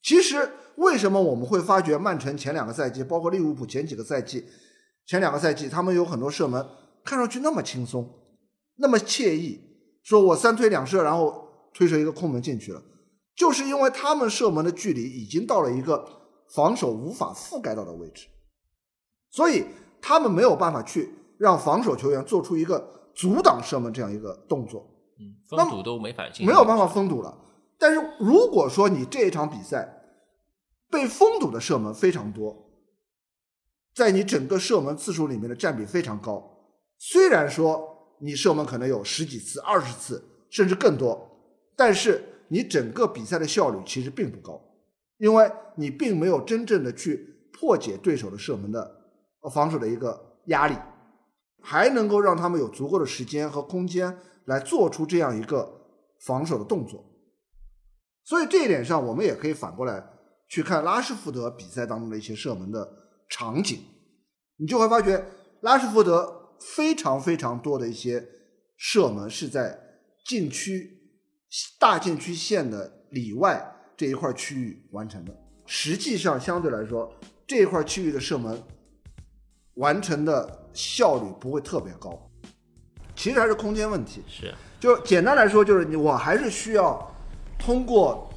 [0.01, 4.45] 其实为什么我们会发觉曼城前两个赛季，包括利物浦前几个赛季，
[5.05, 6.65] 前两个赛季他们有很多射门
[7.03, 8.09] 看上去那么轻松，
[8.77, 9.59] 那么惬意，
[10.03, 12.81] 说我三推两射，然后推射一个空门进去了，
[13.35, 16.07] 就是因为他们射门的距离已经到了一个
[16.55, 18.27] 防守无法覆盖到的位置，
[19.31, 19.65] 所以
[20.01, 24.85] 他们没有办法去让防守球员做出一个阻挡射门这样一个动作。
[25.19, 27.37] 嗯，封堵都没法进，没有办法封堵了。
[27.79, 30.03] 但是如果说你这一场比赛
[30.91, 32.69] 被封堵的射门非常多，
[33.95, 41.29] 在你整个射门次数里面的占比非常高，虽然说你射门可能有十几次、二十次，甚至更多，
[41.75, 44.61] 但是你整个比赛的效率其实并不高，
[45.17, 49.03] 因为你并没有真正的去破解对手的射门的
[49.41, 50.75] 呃防守的一个压力，
[51.61, 55.81] 还能够让他们有足够的时间和空间来做出这样一个
[56.19, 57.05] 防守的动作。
[58.29, 60.03] 所以这一点上，我们也可以反过来
[60.47, 62.87] 去看拉什福德比赛当中的一些射门的
[63.27, 63.79] 场景，
[64.57, 65.25] 你就会发觉
[65.61, 68.23] 拉什福德非常非常多的一些
[68.77, 69.79] 射门是在
[70.23, 71.01] 禁区
[71.79, 75.35] 大禁区线的里外这一块区域完成的。
[75.65, 77.11] 实际上，相对来说，
[77.47, 78.61] 这一块区域的射门
[79.73, 82.29] 完成的效率不会特别高。
[83.15, 84.21] 其实还是空间问题。
[84.27, 87.11] 是啊就简单来说，就是你我还是需要
[87.59, 88.27] 通过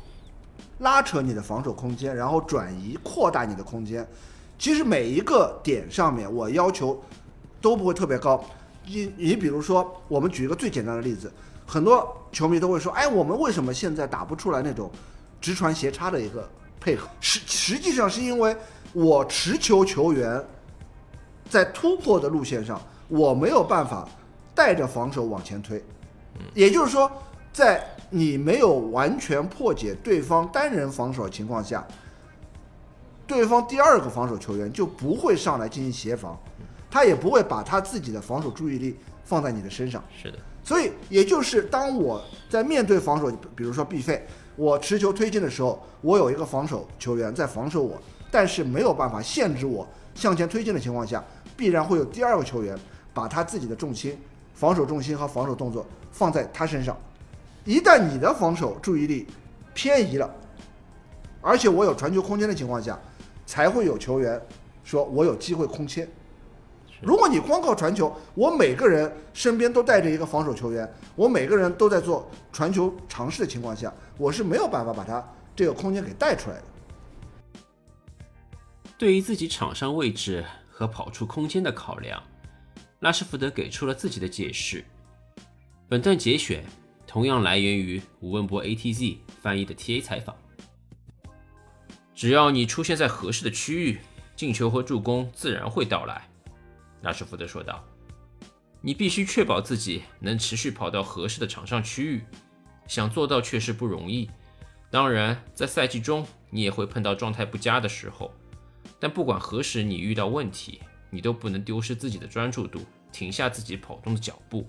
[0.80, 4.06] 拉扯你的防守空间，然后转移扩大你的空间。
[4.58, 7.00] 其实每一个点上面，我要求
[7.61, 8.44] 都不会特别高。
[8.85, 11.32] 你你比如说，我们举一个最简单的例子，
[11.66, 14.90] 很多球迷都会说：“哎，我们为什么现在打不出来那种
[15.40, 16.48] 直传斜插的一个
[16.80, 18.56] 配合？”实实际上是因为
[18.92, 20.44] 我持球球员
[21.48, 24.08] 在突破的路线上，我没有办法
[24.54, 25.82] 带着防守往前推。
[26.54, 27.11] 也就是说，
[27.52, 31.83] 在你没有完全破解对方单人防守的情况下，
[33.27, 36.38] 对方第二个防守球员就不会上来进行协防，
[36.90, 40.05] 他也不会把他自己的防守注意力放在你的身上。
[40.14, 47.98] 是的，所以，也就是当我在面对防守，比如说 B 费，我持球推进的时候，我有一个防守球员在防守我，
[48.31, 51.25] 但是没有办法限制我向前推进的情况下，
[51.57, 52.79] 必然会有第二个球员
[53.14, 54.20] 把他自己的重心、
[54.53, 56.94] 防守重心和防守动作放在他身上。
[57.64, 59.27] 一旦你的防守注意力
[59.75, 60.35] 偏移了，
[61.40, 62.98] 而且我有传球空间的情况下，
[63.46, 64.40] 才会有球员
[64.83, 66.09] 说我有机会空切。
[67.01, 76.62] 如果你光靠传球，我每个人身边都带着一个防守球员，我每个人都在做传球尝试的情况下，我是没有办法把他这个空间给带出来的。
[78.96, 82.22] 对于自己场上位置和跑出空间的考量，
[83.01, 84.85] 拉什福德给出了自己的解释。
[85.88, 86.64] 本段节选
[87.12, 90.35] 同样来源于吴文博 ATZ 翻译的 TA 采访。
[92.14, 93.98] 只要你出现在合适的区域，
[94.35, 96.27] 进球和助攻自然会到来。
[97.03, 97.85] 拉什福德说道
[98.81, 102.25] ：“你必须确保自己能持续跑到合适的场上区域，
[102.87, 104.31] 想做到确实不容易。
[104.90, 108.33] 当然，在赛季中你也会碰到状态不佳的时候，
[108.98, 112.81] 但不管何时你遇到问题，你都不能丢失自己的专注度，
[113.12, 114.66] 停下自己跑动的脚步。”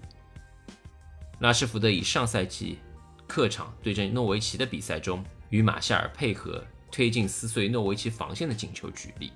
[1.40, 2.80] 拉什福德以上赛季
[3.28, 9.32] 客场对阵诺维奇的比赛中与马夏尔配合推进撕碎诺维奇防线的进球举例。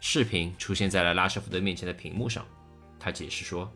[0.00, 2.44] 视频出现在了拉什福德面前的屏幕上，
[2.98, 3.70] 他解释说：“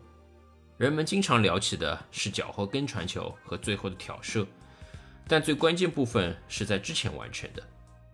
[0.77, 4.45] 人们经常聊起的是脚后跟传球和最后的挑射，
[5.25, 7.63] 但最关键部分是在之前完成的，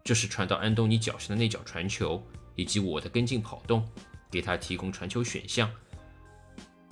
[0.03, 2.23] 就是传到安东尼脚下的那脚传球，
[2.55, 3.83] 以及我的跟进跑动，
[4.29, 5.67] 给他提供传球选项。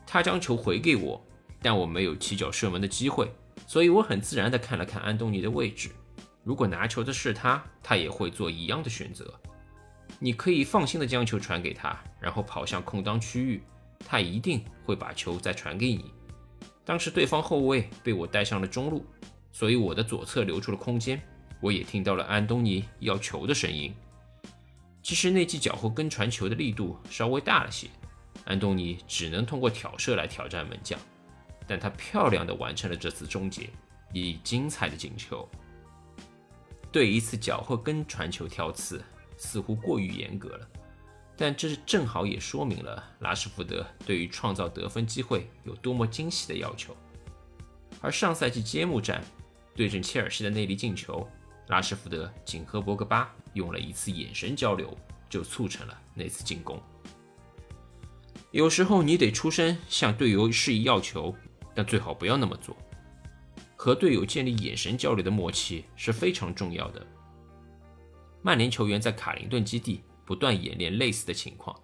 [0.08, 1.24] 他将球回给我，
[1.62, 3.32] 但我没有起脚射门的机会，
[3.67, 5.89] 所以我很自然地看了看安东尼的位置。
[6.43, 9.34] 如果拿球的是他，他也会做一样的选择。
[10.19, 13.62] 你可以放心地将球传给他，然后跑向空当区域，
[14.00, 16.12] 他一定会把球再传给你。
[16.84, 19.06] 当时对方后卫被我带上了中路，
[19.52, 21.21] 所以我的左侧留出了空间。
[21.60, 23.93] 我也听到了安东尼要球的声音。
[25.04, 27.88] 其实那记脚后跟传球的力度稍微大了些，
[28.45, 31.00] 安东尼只能通过挑射来挑战门将，
[31.67, 33.69] 但他漂亮的完成了这次终结，
[34.13, 35.47] 以精彩的进球。
[36.91, 39.02] 对一次脚后跟传球挑刺
[39.38, 40.67] 似乎过于严格了，
[41.38, 46.95] 但这正好也说明了拉什福德对于创造得分机会有多么精细的要求。
[48.02, 49.24] 而上赛季揭幕战
[49.74, 51.26] 对阵切尔西的那粒进球，
[51.67, 54.97] 拉什福德仅和博格巴用了一次眼神交流，
[55.30, 56.82] 就促成了那次进攻。
[58.52, 61.34] 有时候你得出声向队友示意要求，
[61.74, 62.76] 但最好不要那么做。
[63.76, 67.06] 和队友建立眼神交流的默契是非常重要的。
[68.44, 71.82] 曼联球员在卡林顿基地不断演练类似的情况，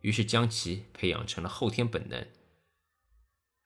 [0.00, 2.26] 于是将其培养成了后天本能。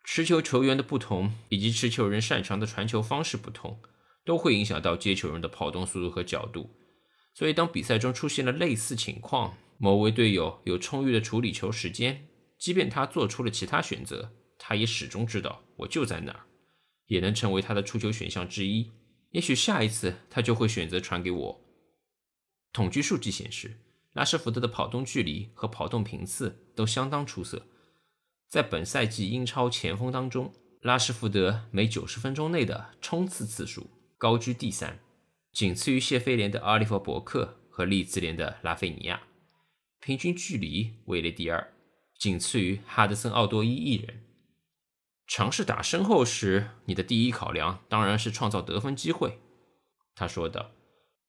[0.05, 3.81] 持球球员的不同以及持球人擅长的传球方式不同，
[4.25, 6.71] 都会影响到接球人的跑动速度和角度。
[7.35, 12.27] 所以，当比赛中出现了类似情况，某位队友有充裕的处理球时间，
[12.57, 14.33] 即便他做出了其他选择，
[14.69, 16.41] 他也始终知道我就在那儿。
[17.07, 18.91] 也能成为他的出球选项之一。
[19.31, 21.61] 也许下一次他就会选择传给我。
[22.73, 23.79] 统计数据显示，
[24.13, 27.69] 拉什福德的跑动距离和跑动频次都相当出色。
[28.49, 34.99] 在本赛季英超前锋当中，拉什福德每九十分钟内的冲刺次数高居第三，
[35.53, 39.23] 仅次于谢菲联的阿利弗·伯克和利兹联的拉菲尼亚。
[40.01, 41.73] 平均距离位列第二，
[42.19, 44.25] 仅次于哈德森·奥多伊一人。
[45.27, 49.41] 尝试打身后时，你的第一考量当然是创造得分机会，
[50.15, 50.71] 他说道。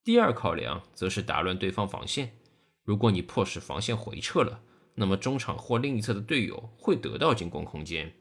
[0.03, 2.37] 第二考量则是打乱对方防线。
[2.83, 4.61] 如果你迫使防线回撤了，
[4.95, 8.13] 那么中场或另一侧的队友会得到进攻空间。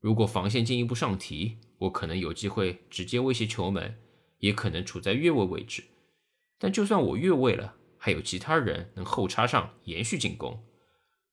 [0.00, 3.96] 如果防线进一步上提，我可能有机会直接威胁球门，
[4.40, 5.84] 也可能处在越位位置。
[6.58, 10.62] 但就算我越位了，还有其他人能后插上延续进攻。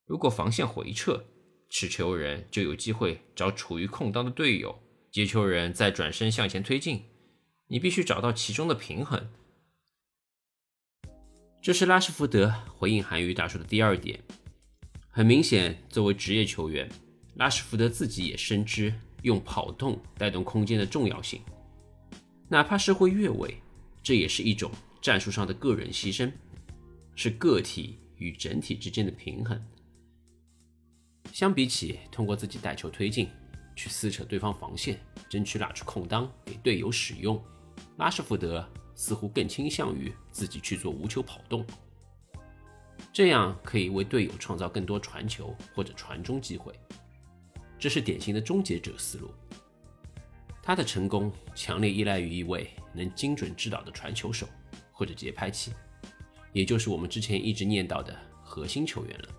[0.05, 1.25] 如果防线回撤，
[1.73, 4.77] 持球人就有机会找处于空当的队友，
[5.09, 7.05] 接球人再转身向前推进。
[7.67, 9.31] 你必须找到其中的平衡。
[11.61, 14.19] 这是拉什福德回应韩语大叔的第二点。
[15.09, 16.89] 很明显，作为职业球员，
[17.35, 21.41] 拉什福德自己也深知用跑动带动空间的重要性，
[22.49, 23.55] 哪怕是会越位，
[24.03, 24.69] 这也是一种
[25.01, 26.29] 战术上的个人牺牲，
[27.15, 29.57] 是个体与整体之间的平衡。
[31.31, 33.29] 相比起通过自己带球推进，
[33.75, 37.41] 去撕扯对方防线，争取拉出空当给队友使用，
[37.97, 41.65] 拉什福德似乎更倾向于自己去做无球跑动，
[43.13, 46.73] 这样可以为队友创造更多传球或者传中机会。
[47.79, 49.33] 这是典型的终结者思路。
[50.61, 54.47] 他的成功强烈依赖于一位能精准制导的传球手
[54.91, 55.73] 或者节拍器，
[56.53, 59.29] 也就是我们之前一直念叨的核心球员了。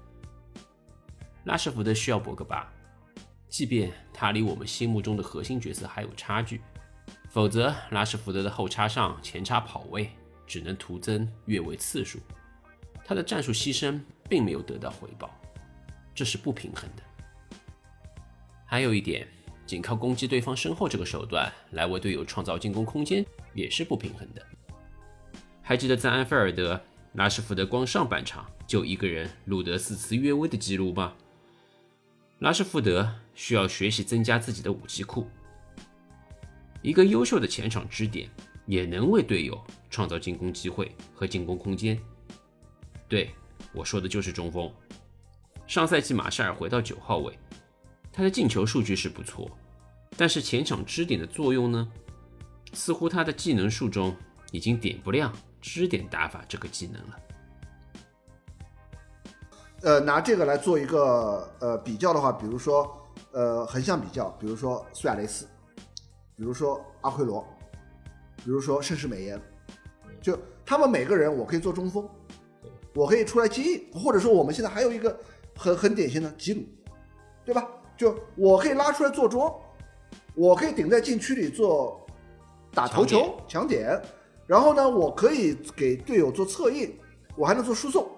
[1.45, 2.73] 拉什福德需要博格巴，
[3.49, 6.61] 即便他离我们心目中的核心角色还有差距。
[7.29, 10.11] 否则，拉什福德的后插上、前插跑位
[10.47, 12.19] 只能徒增越位次数，
[13.05, 15.31] 他的战术牺牲并没有得到回报，
[16.15, 17.03] 这是不平衡的。
[18.67, 19.27] 还有一点，
[19.67, 23.25] 仅靠攻击对方身后这个手段来为队友创造进攻空间
[23.55, 24.47] 也是不平衡的。
[25.63, 26.81] 还记得在安菲尔德，
[27.15, 31.15] 拉什福德光上半场就一个人录得四次越位的记录吗？
[32.43, 35.31] 拉什福德需要学习增加自己的武器库。
[36.83, 38.29] 一个优秀的前场支点，
[38.67, 41.97] 也能为队友创造进攻机会和进攻空间。
[43.07, 43.31] 对
[43.73, 44.69] 我说的就是中锋。
[45.69, 47.39] 上赛季马夏尔回到九号位，
[48.13, 49.49] 他的进球数据是不错，
[50.17, 51.89] 但是前场支点的作用呢？
[52.73, 54.17] 似乎他的技能树中
[54.51, 57.17] 已经点不亮支点打法这个技能了。
[59.83, 62.91] 呃，拿这个来做一个呃比较的话，比如说
[63.33, 65.47] 呃横向比较，比如说苏亚雷斯。
[66.35, 67.47] 比如说阿奎罗，
[68.37, 69.41] 比如说盛世美颜，
[70.21, 72.09] 就他们每个人，我可以做中锋，
[72.95, 75.17] 我可以出来接应，或者说我们现在还有一个
[75.57, 76.63] 很很典型的吉鲁，
[77.45, 77.69] 对吧？
[77.97, 79.55] 就我可以拉出来做桩，
[80.35, 82.05] 我可以顶在禁区里做
[82.73, 84.01] 打头球抢点，
[84.47, 86.99] 然后呢，我可以给队友做策应，
[87.37, 88.11] 我还能做输送，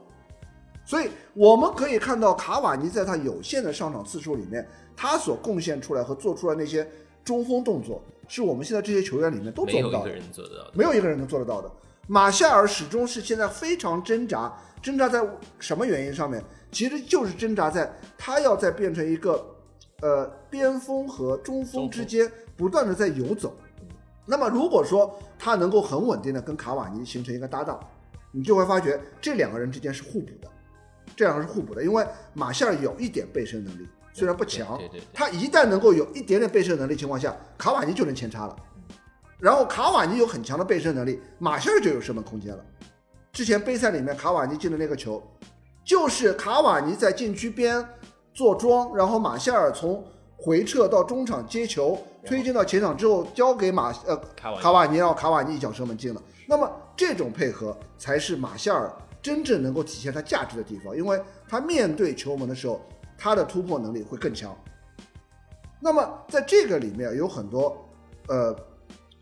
[0.85, 4.67] 所以我们可以看到卡瓦尼在他有限的上场次数里面，
[4.97, 6.87] 他所贡献出来和做出来那些
[7.25, 8.03] 中锋动作。
[8.27, 11.71] 是我们现在这些球员里面都做不到的，没有一个人做得到，没有一个人能做得到的。
[12.07, 14.51] 马夏尔始终是现在非常挣扎，
[14.83, 15.27] 挣扎在
[15.59, 16.43] 什么原因上面？
[16.73, 19.45] 其实就是挣扎在他要在变成一个
[20.01, 23.55] 呃边锋和中锋之间不断的在游走。
[24.27, 27.79] 那么如果说他能够很稳定的跟卡瓦尼形成一个搭档，
[28.33, 30.51] 你就会发觉这两个人之间是互补的，
[31.17, 33.89] 这两个是互补的，因为马夏尔有一点背身能力。
[34.13, 34.81] 虽然不强，
[35.13, 38.57] 他一旦能够有一点点背身能力情况下，卡瓦尼就能前插了。
[39.41, 42.65] 然后卡瓦尼有很强的背身能力，马夏尔就有射门空间了。
[43.33, 45.21] 之前杯赛里面卡瓦尼进的那个球，
[45.85, 47.85] 就是卡瓦尼在禁区边
[48.33, 56.23] 做庄，然后马夏尔从回撤到中场接球，推进到前场之后交给马呃卡瓦尼，然后卡瓦尼一脚射门进了。
[56.47, 62.81] 那么这种配合才是马夏尔真正能够体现他价值的地方，因为他面对球门的时候。
[63.17, 64.55] 他的突破能力会更强。
[65.81, 67.89] 那么在这个里面有很多
[68.27, 68.55] 呃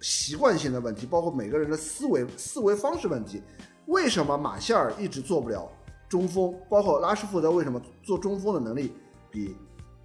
[0.00, 3.42] 习惯性的问题，包括每个人的思维思维方式问题。
[3.84, 5.70] 为什么马夏尔一直做不了
[6.08, 6.58] 中锋？
[6.70, 8.94] 包括拉什福德为什么做中锋的能力
[9.30, 9.54] 比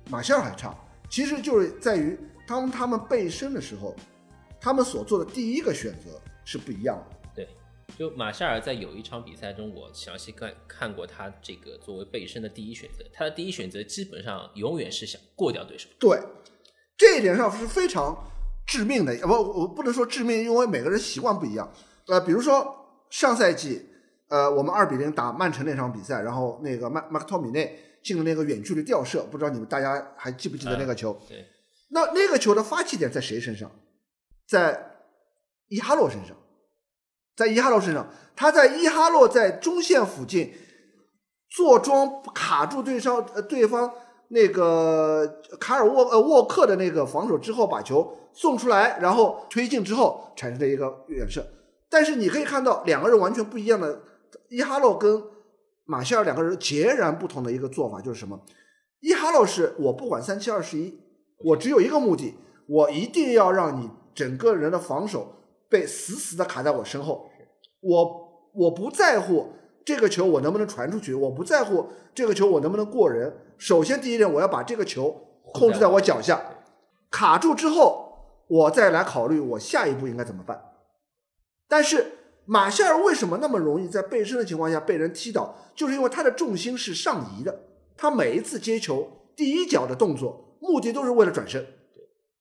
[0.09, 0.75] 马夏尔还差？
[1.09, 3.95] 其实就是在于当他们背身的时候，
[4.59, 7.16] 他们所做的第一个选择是不一样的。
[7.95, 15.89] 就马夏尔在有一场比赛中，我详细看看过他这个作为背身的第一选择，他的第一选择基本上永远是想过掉对手。
[15.99, 16.19] 对，
[16.97, 18.29] 这一点上是非常
[18.67, 19.15] 致命的。
[19.25, 21.71] 不，我不能说致命，因为每个人习惯不一样。
[22.07, 23.87] 呃，比如说上赛季，
[24.27, 31.19] 呃，我们二比零打曼城那场比赛，然后那个麦麦克托米内进了那个远距离吊射，不知道你们大家还记不记得那个球？
[31.27, 31.43] 对。
[31.89, 33.71] 那那个球的发起点在谁身上？
[34.45, 34.91] 在
[35.69, 36.37] 伊哈洛身上。
[37.37, 40.51] 在伊哈洛身上，他在伊哈洛在中线附近
[41.51, 43.93] 坐桩卡住对方呃对方
[44.29, 51.45] 那个卡尔沃呃沃克的那个防守之后，把球送出来，然后推进之后产生的一个远射。
[51.89, 54.01] 但是你可以看到两个人完全不一样的
[54.49, 55.23] 伊哈洛跟
[55.85, 58.41] 马歇尔两个人截然不同的一个做法，就是什么？
[58.99, 60.99] 伊哈洛是我不管三七二十一，
[61.45, 62.33] 我只有一个目的，
[62.67, 65.35] 我一定要让你整个人的防守。
[65.69, 67.29] 被死死的卡在我身后，
[67.81, 69.53] 我我不在乎
[69.85, 73.37] 这个球我能不能传出去，我不在乎这个球我能不能过人。
[73.57, 76.41] 首先第一点，我要把这个球控制在我脚下，
[77.09, 80.61] 卡住之后，我再来考虑我下一步应该怎么办。
[81.67, 82.13] 但是
[82.45, 85.55] 马夏尔为什么那么容易在背身的情况下被人踢倒？
[85.75, 87.59] 就是因为他的重心是上移的，
[87.95, 91.65] 他每一次接球第一脚的动作目的都是为了转身，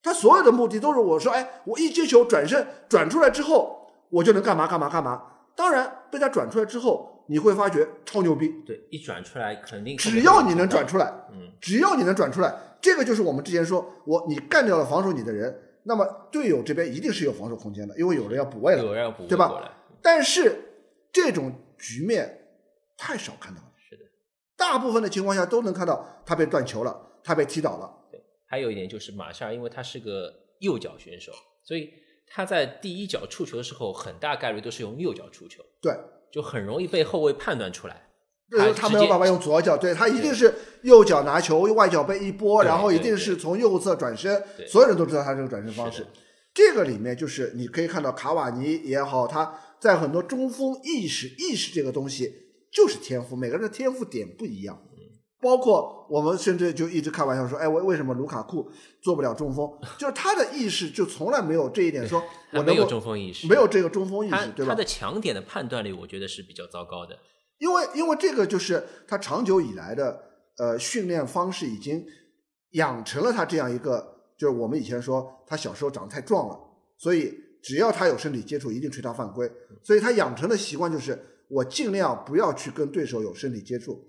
[0.03, 5.23] 他所有的目的都是我说，哎，我一接球转身转出来之后，我就能干嘛干嘛干嘛。
[5.55, 18.83] 当然被他转出来之后，你会发觉超牛逼，对，一转出来肯定只要你能转出来，嗯，只要你能转出来，这个就是我们之前说我你干掉了防守你的人，那么队友这边一定是有防守空间的，因为有人要补位了。
[18.83, 19.51] 有人要补位对吧，
[20.01, 20.63] 但是
[21.11, 22.39] 这种局面
[22.95, 24.03] 太少看到了，是的。
[24.55, 27.91] 大部分的情况下都能看到他被断球了，他被踢倒了。
[28.47, 31.31] 还有一点就是马夏尔，因为他是个右脚选手，
[31.63, 31.91] 所以
[32.25, 35.93] 他在第一脚触球的时候，很大概率都是用右脚触球，对，
[36.31, 38.03] 就很容易被后卫判断出来。
[38.49, 46.07] 就是他没有办法用左脚，对他一定是右脚拿球，外脚背一拨，然后一定是从右侧转身，所有人都知道他这个转身方式。
[46.53, 52.33] 这个里面就是你可以看到卡瓦尼也好，他在很多中锋意识意识这个东西
[52.71, 54.81] 就是天赋，每个人的天赋点不一样。
[55.39, 58.69] 包括我们甚至就一直开玩笑说，哎，为为什么卢卡库
[59.01, 59.69] 做不了中锋？
[59.97, 62.19] 就是他的意识就从来没有这一点，说
[62.51, 64.75] 我 他没有中锋意识，没有这个中锋意识，对吧他？
[64.75, 67.17] 的强点的判断力，我觉得是比较糟糕的。
[67.59, 70.19] 因为因为这个就是他长久以来的
[70.57, 72.05] 呃训练方式，已经
[72.71, 76.59] 养成了他这样一个，就是我们以前说他小时候长得太壮了，
[76.97, 77.33] 所以
[77.63, 79.51] 只要他有身体接触，一定吹他犯规，
[79.83, 81.19] 所以他养成的习惯就是
[81.49, 83.99] 我尽量不要去跟对手有身体接触，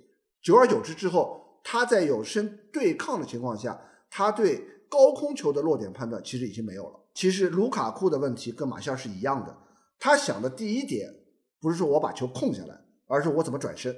[0.42, 3.80] 久而久之之后，他在有身对抗的情况下，
[4.10, 7.00] 他对高空球的落点判断其实已经没有了。
[7.14, 9.56] 其实卢卡库的问题跟马夏尔是一样的，
[9.98, 11.12] 他想的第一点
[11.60, 13.94] 不是说我把球控下来，而是我怎么转身。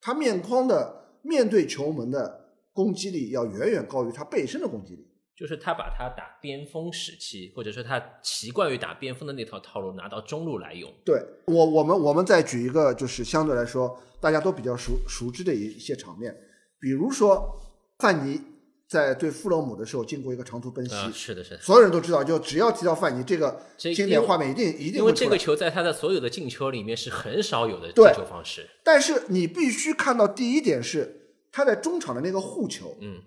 [0.00, 5.07] 他面框的面对球门的攻击力要远远高于他背身的攻击力。
[5.38, 10.92] 就是他把他打边锋时期，或者说他习惯于打边锋的那套套路拿到中路来用。
[11.04, 16.36] 对我，我们我们再举一个，就是相对来说大家都比较熟熟知的一一些场面，
[16.80, 17.54] 比如说
[18.00, 18.40] 范尼
[18.88, 21.60] 在对富勒姆的时候进过一个长途奔袭，啊，是的，是的。
[21.60, 25.28] 所有人都知道，就只要提到范尼，这个经典画面一定一定因为这。
[25.28, 28.68] 个球在他的所有的进球里面是很少有的进球方式。
[28.82, 33.20] 但是你必须看到第一点是他在中场的那个护球，嗯，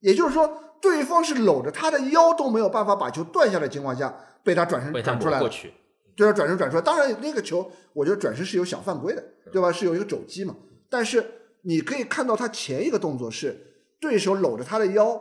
[0.00, 5.40] 也就是说对方是搂着他的腰都没有办法把球断下来的情况下，被他转身转出来。
[6.16, 6.82] 对他转身转出来。
[6.82, 9.72] 当然那个球，我觉得转身是有小犯规的，对吧？
[9.72, 10.54] 是有一个肘击嘛。
[10.90, 11.24] 但是
[11.62, 13.56] 你可以看到他前一个动作是
[13.98, 15.18] 对手搂着他的腰，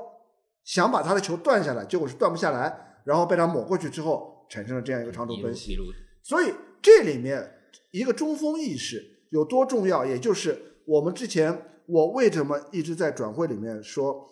[0.65, 5.75] 想把他的球断下来，结果是断不下来，然后被他抹过去之后，产生了这样一个长途奔袭。
[5.75, 5.85] 路
[6.23, 7.49] 所以这里面
[7.91, 14.27] 一个中锋意识有多重要，也就是我们之前我为什么一直在转会里面说，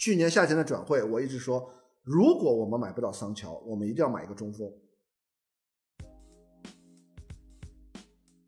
[0.00, 1.70] 去年夏天的转会，我一直说，
[2.02, 4.66] 如果我们买不到桑乔，我们一定要买一个中锋，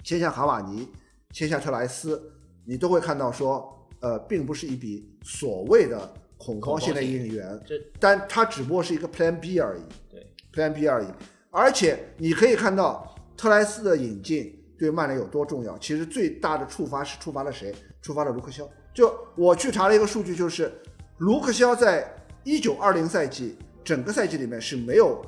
[0.02, 0.88] 签下卡瓦尼，
[1.30, 2.32] 签下特莱斯，
[2.64, 7.60] 你都会看到说，呃，并不是一笔所谓的恐慌性的引援，
[8.00, 9.82] 但它只不过是一个 Plan B 而已。
[10.08, 11.06] 对 Plan B 而已。
[11.50, 15.76] 而且你可以看到特莱斯的引进对曼联有多重要。
[15.76, 17.74] 其实最大的触发是触发了谁？
[18.00, 18.66] 触发了卢克肖。
[18.94, 20.72] 就我去查了一个数据，就是
[21.18, 22.12] 卢克肖在
[22.44, 25.24] 一九二零赛季整个赛季里面是没有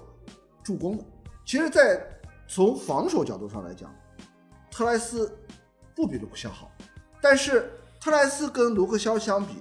[0.63, 1.05] 助攻的。
[1.45, 2.01] 其实，在
[2.49, 3.95] 从防守角度上来讲，
[4.71, 5.31] 特莱斯
[5.95, 6.71] 不比卢克肖好，
[7.21, 7.71] 但是
[8.01, 9.55] 特莱斯跟卢克肖相比，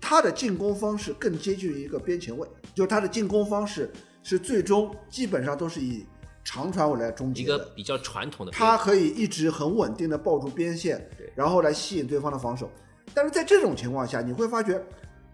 [0.00, 3.90] 他的进攻方式更接近于一个边前卫，就是他的进攻方式
[4.22, 6.06] 是最终基本上都是以
[6.44, 7.58] 长传为来终结的。
[7.58, 11.04] 个比较传统的他可以一直很稳定的抱住边线，
[11.34, 12.70] 然后来吸引对方的防守。
[13.14, 14.80] 但是在这种情况下，你会发觉，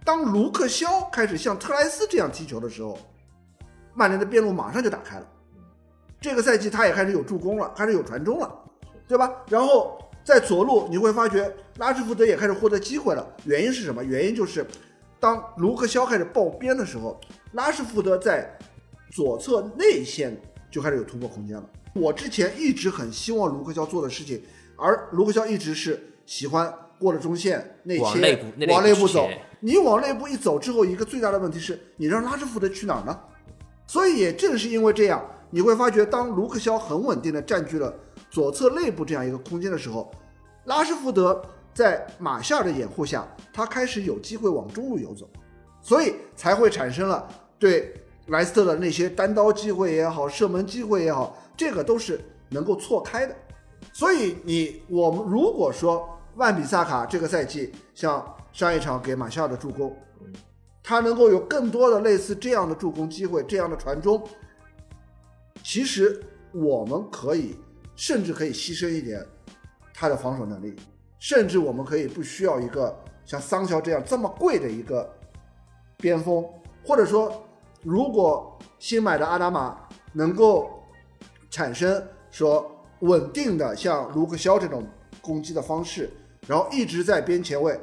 [0.05, 2.98] 当卢克肖开始像特莱斯这样踢球的时候，
[3.94, 5.26] 曼联的边路马上就打开了。
[6.20, 8.53] 这个赛季他也开始有助攻了，开始有传中了，
[9.07, 9.30] 对吧？
[9.48, 13.26] 然后在左路你会发觉拉什福德也开始获得机会了。
[13.44, 14.03] 原因是什么？
[14.03, 14.66] 原因就是
[15.20, 17.20] 当卢克肖开始爆边的时候，
[17.53, 18.57] 拉什福德在
[19.11, 20.36] 左侧内线
[20.70, 21.64] 就开始有突破空间了。
[21.94, 24.42] 我之前一直很希望卢克肖做的事情，
[24.76, 29.28] 而卢克肖一直是喜欢过了中线内切，往内部往内部走。
[29.64, 33.16] 你往内部一走之后，一个最大的问题是你让拉什福德去哪儿呢？
[33.86, 37.94] 所以也正是因为这样，你会发觉，当卢克肖很稳定的占据了
[38.28, 40.10] 左侧内部这样一个空间的时候，
[40.64, 41.40] 拉什福德
[41.72, 45.30] 在马夏尔的掩护下，他开始有机会往中路游走，
[45.80, 47.94] 所以才会产生了对
[48.26, 53.36] 莱斯特的那些单刀机会也好，射门机会也好，这个都是能够错开的。
[53.92, 59.96] 所以你我们如果说万比萨卡这个赛季像上一场给马夏尔的助攻，
[60.82, 64.22] 他能够有更多的类似这样的助攻机会，这样的传中，
[65.62, 66.22] 其实
[66.53, 67.57] 我们可以
[67.96, 69.24] 甚至可以牺牲一点
[69.94, 70.76] 他的防守能力，
[71.18, 72.94] 甚至我们可以不需要一个
[73.24, 75.11] 像桑乔这样这么贵的一个
[75.96, 76.44] 边锋，
[76.84, 77.42] 或者说
[77.82, 79.78] 如果新买的阿达玛
[80.12, 80.82] 能够
[81.48, 84.86] 产生说稳定的像卢克肖这种
[85.20, 86.11] 攻击的方式，
[86.46, 87.80] 然后一直在边前卫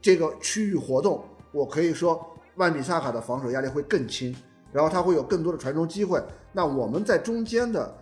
[0.00, 4.34] 这个区域活动，我可以说万比萨卡的防守压力会更轻，
[4.72, 6.22] 然后他会有更多的传中机会。
[6.52, 7.94] 那我们在中间的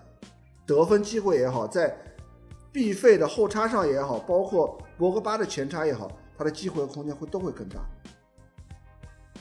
[0.67, 1.97] 得分机会也好，在
[2.73, 7.81] 必费的后插上也好，包括博格巴的前插也好，他的机会和空间会都会更大。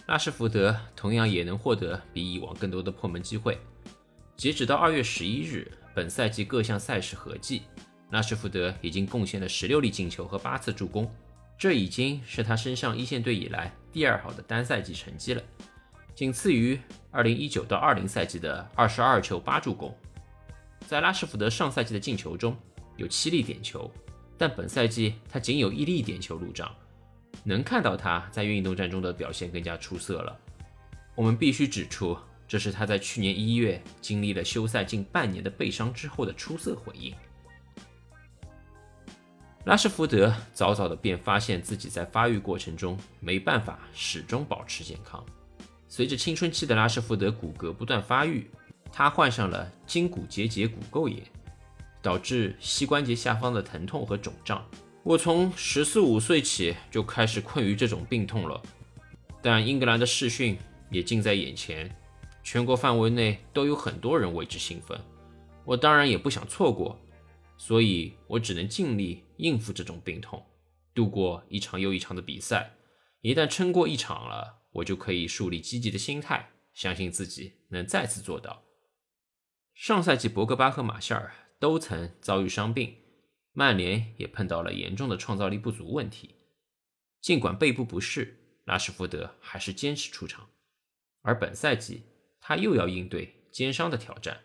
[0.08, 3.60] 拉什福德同样也能获得比以往更多的破门机会。
[4.38, 7.64] 截止到二月十一日，本赛季各项赛事合计，
[8.12, 11.12] 拉什福德已经贡献了十六粒进球和八次助攻，
[11.58, 15.42] 这已经是他升上一线队以来第二好的单赛季成绩了，
[16.14, 16.80] 仅次于
[17.10, 19.96] 二零一九到二零赛季的二十二球八助攻。
[20.88, 22.56] 在拉什福德上赛季的进球中
[22.96, 23.92] 有七粒点球，
[24.38, 26.72] 但本赛季他仅有一粒点球入账。
[27.44, 30.38] 能看到他在运动战中的表现更加出色了。
[31.16, 32.16] 我们必须指出，
[32.48, 37.16] 这是他在去年一月经历了休赛近半年的背伤之后的出色回应。
[39.68, 45.22] 拉什福德早早的便发现自己在发育过程中没办法始终保持健康。
[45.90, 48.50] 随着青春期的拉什福德骨骼不断发育，
[48.94, 51.22] 他患上了筋骨结节骨垢炎，
[52.02, 54.66] 导致膝关节下方的疼痛和肿胀。
[55.04, 58.62] 我从十四五岁起就开始困于这种病痛了，
[59.42, 60.58] 但英格兰的试训
[60.90, 61.94] 也近在眼前，
[62.42, 64.98] 全国范围内都有很多人为之兴奋，
[65.66, 66.98] 我当然也不想错过，
[67.58, 70.46] 所以我只能尽力应付这种病痛，
[70.94, 72.76] 度过一场又一场的比赛。
[73.22, 78.64] 一旦撑过一场了，我就可以树立积极的心态，相信自己能再次做到。
[79.74, 82.96] 上赛季博格巴和马夏尔都曾遭遇伤病。
[83.54, 86.36] 曼联也碰到了严重的创造力不足问题，
[87.22, 90.48] 尽管背部不适，拉什福德还是坚持出场。
[91.24, 92.04] 而本赛季
[92.40, 94.42] 他又要应对肩伤的挑战，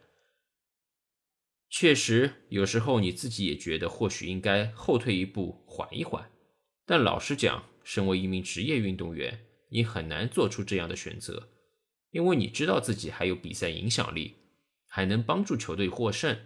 [1.75, 6.31] 确实有时候你自己也觉得或许应该后退一步，缓一缓。
[6.85, 11.49] 但老实讲，身为一名职业运动员，你很难做出这样的选择，
[12.11, 14.35] 因为你知道自己还有比赛影响力，
[14.87, 16.39] 还能帮助球队获胜。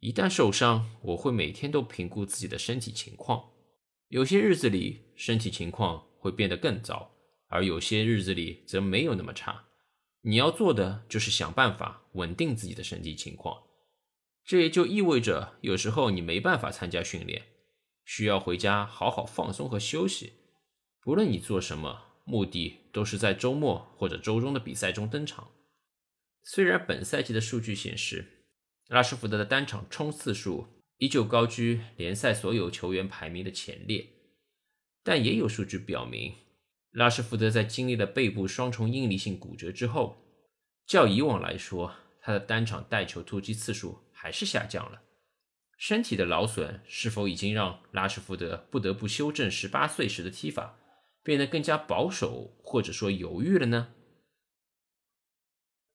[0.00, 3.50] 一旦受伤，我会每天都评估自己的身体情况。
[4.08, 7.12] 有些日子里身体情况会变得更糟，
[7.46, 9.66] 而有些日子里则没有那么差。
[10.22, 13.62] 你要做的就是想办法稳定自己的身体情况。
[14.44, 17.42] 这也就意味着，有时候你没办法参加训练，
[18.04, 20.32] 需要回家好好放松和休息。
[21.00, 25.50] 不论你做什么，目的都是在周末或者周中的比赛中登场。
[26.44, 28.46] 虽然本赛季的数据显示，
[28.88, 30.66] 拉什福德的单场冲次数
[30.98, 34.08] 依旧高居联赛所有球员排名的前列，
[35.04, 36.34] 但也有数据表明，
[36.90, 40.16] 拉什福德在经历了背部双重应力性骨折之后，
[40.86, 45.02] 较以往来说，他的单场带球突击次数还是下降了。
[45.76, 50.78] 身体的劳损是否已经让拉什福德不得不修正十八岁时的踢法，
[51.24, 53.92] 变得更加保守或者说犹豫了呢？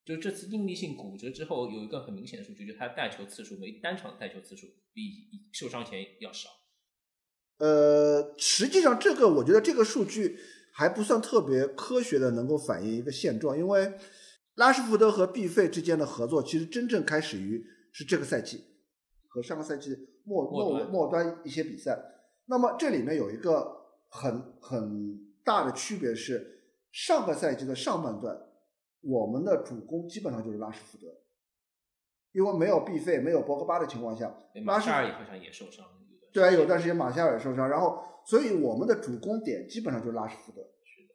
[0.04, 5.02] 就这次应力性骨折之后，有一个很明显的数据，就是他带球次数，每单场带球次数比
[5.54, 6.50] 受伤前要少。
[7.60, 10.38] 呃，实际上这个我觉得这个数据
[10.74, 13.58] 还不算特别科学的，能够反映一个现状。
[13.58, 13.94] 因为
[14.56, 17.66] 拉什福德和毕费之间的合作，其实真正开始于
[17.98, 18.64] 是这个赛季
[19.28, 19.90] 和上个赛季
[20.24, 21.98] 末末末端一些比赛。
[22.46, 23.76] 那么这里面有一个
[24.08, 28.40] 很很大的区别是，上个赛季的上半段。
[29.02, 31.08] 我们的主攻基本上就是拉什福德，
[32.34, 34.32] 因为没有毕费、没有博格巴的情况下，
[34.64, 35.92] 马夏尔好像也受伤了。
[36.32, 40.62] 对，有段时间马夏尔受伤，然后所以我们的主攻点基本上就是拉什福德，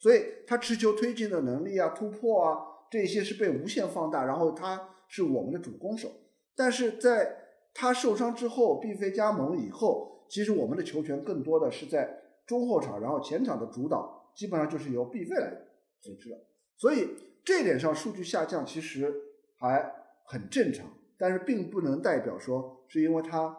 [0.01, 2.59] 所以他持球推进的能力啊、突破啊
[2.91, 6.11] 这些是被无限放大，然后他是我们的主攻手。
[6.57, 7.37] 但是在
[7.75, 15.53] 他受伤之后，毕飞加盟以后，其实我们的球权更多的是在中后场，然后前场的主导基本上就是由毕飞来
[16.01, 16.37] 组织的，
[16.77, 17.09] 所以。
[17.45, 19.13] 这点上数据下降其实
[19.59, 19.93] 还
[20.27, 20.89] 很正常，
[21.19, 23.53] 但是并不能代表说是因为他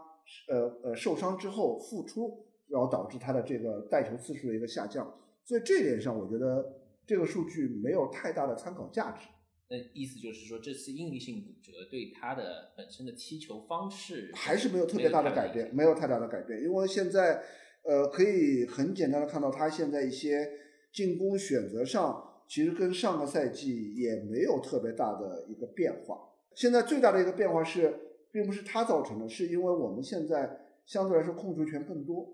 [0.48, 5.14] 呃呃受伤之后复出，然后导致他的这个带球次数的一个下降。
[5.44, 9.28] 所以这点上，我觉得这个数据没有太大的参考价值。
[9.74, 17.42] 那意思就是说，这次应力性骨折对他的本身的踢球方式还是没有特别大的改变，没有太大的改变，因为现在
[17.82, 20.48] 呃可以很简单的看到他现在一些
[20.94, 26.20] 进攻选择上，其实跟上个赛季也没有特别大的一个变化。
[26.54, 27.98] 现在最大的一个变化是，
[28.32, 32.32] 并不是他造成的，是因为我们现在相对来说控球权更多，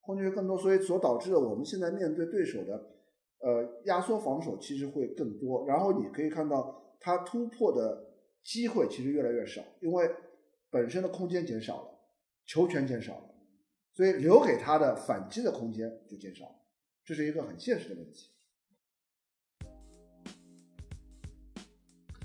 [0.00, 2.93] 控制权更多，所以所导致的我们现在面对对手的。
[3.86, 8.12] 压缩防守其实会更多，然后你可以看到他突破的
[8.42, 10.10] 机会其实越来越少，因为
[10.70, 12.00] 本身的空间减少了，
[12.46, 13.34] 球权减少了，
[13.94, 16.56] 所以留给他的反击的空间就减少了，
[17.04, 18.30] 这是一个很现实的问题。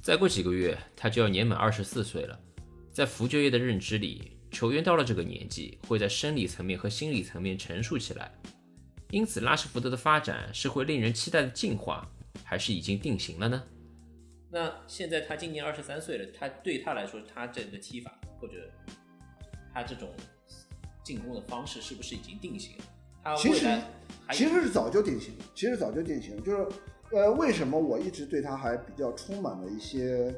[0.01, 2.39] 再过几个月，他就要年满二十四岁了，
[2.91, 8.31] 在福爵爷的认知里，球员到了这个年纪，会在生理层面和心理层面成熟起来。
[9.11, 12.07] 因此，拉什福德的发展是会令人期待的进化，
[12.43, 13.63] 还是已经定型了呢？
[14.51, 18.71] 那现在他今年二十三岁了，他对他来说，他这个踢法或者
[19.73, 20.09] 他这种
[21.03, 22.83] 进攻的方式是不是已经定型了？
[23.23, 23.81] 他其实
[24.31, 26.41] 其实是早就定型，其实早就定型。
[26.43, 26.67] 就是
[27.11, 30.31] 呃，为什么我一直对他还比较充满了一些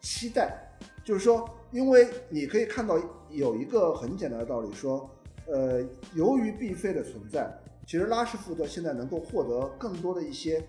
[0.00, 0.56] 期待？
[1.04, 2.96] 就是说，因为你可以看到
[3.28, 5.10] 有一个很简单的道理，说
[5.48, 5.84] 呃，
[6.14, 7.52] 由于毕费的存在。
[7.88, 10.62] 其实拉什福德现在能够获得更多的一些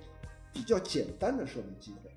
[0.54, 2.10] 比较简单的射门机会，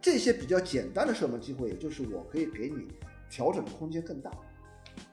[0.00, 2.88] 这些比较简单的射门机会，也就是我可以给你
[3.30, 4.32] 调整的空间更大。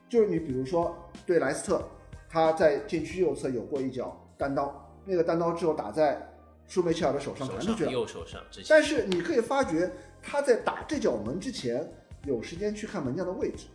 [0.10, 0.98] 就是你比如说
[1.28, 1.88] 对莱斯特，
[2.28, 6.28] 他在禁区右侧有过一脚单刀，那个单刀之后打在
[6.66, 8.42] 舒梅切尔的手上弹出去了，右手上。
[8.68, 9.92] 但是你可以发觉
[10.24, 11.88] 他在打这脚门之前，
[12.24, 13.68] 有时间去看门将的位置，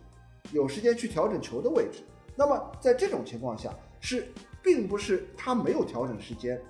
[0.51, 2.03] 有时间去调整球的位置。
[2.35, 4.27] 那么在这种情况下是。
[4.63, 6.61] 并不是他没有调整时间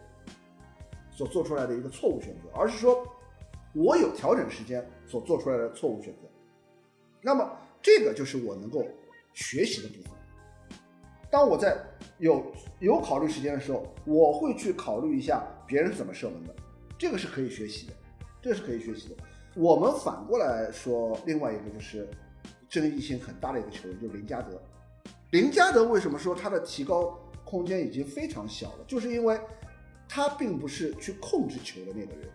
[1.12, 3.06] 所做出来的一个错误选择，而是说
[3.74, 6.30] 我有调整时间所做出来的错误选择。
[7.22, 7.50] 那么
[7.82, 8.86] 这个就是我能够
[9.34, 10.12] 学习的部分。
[11.30, 11.78] 当我在
[12.18, 16.56] 有有考虑时间的时候，我会去考虑一下别人怎么射门的，
[16.98, 17.94] 这个是可以学习的，
[18.42, 19.16] 这个是可以学习的。
[19.56, 22.10] 我们反过来说，另外一个就是
[22.68, 24.62] 争议性很大的一个球员，就是林加德。
[25.32, 27.18] 林加德为什么说他的提高？
[27.52, 29.38] 空间已经非常小了，就是因为
[30.08, 32.30] 他并不是去控制球的那个人，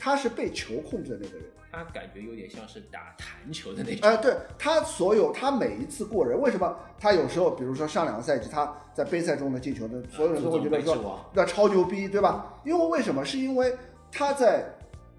[0.00, 1.44] 他是被球控制的那个人。
[1.70, 4.08] 他感觉有点像是打弹球的那种。
[4.08, 12.58] 哎，对他所有他每一次过人，为什么他有时候，比如说上两个赛季他在杯赛中的进球的，所有人都会觉得说那超牛逼，对吧？
[12.64, 13.22] 因为为什么？
[13.22, 13.76] 是因为
[14.10, 14.64] 他在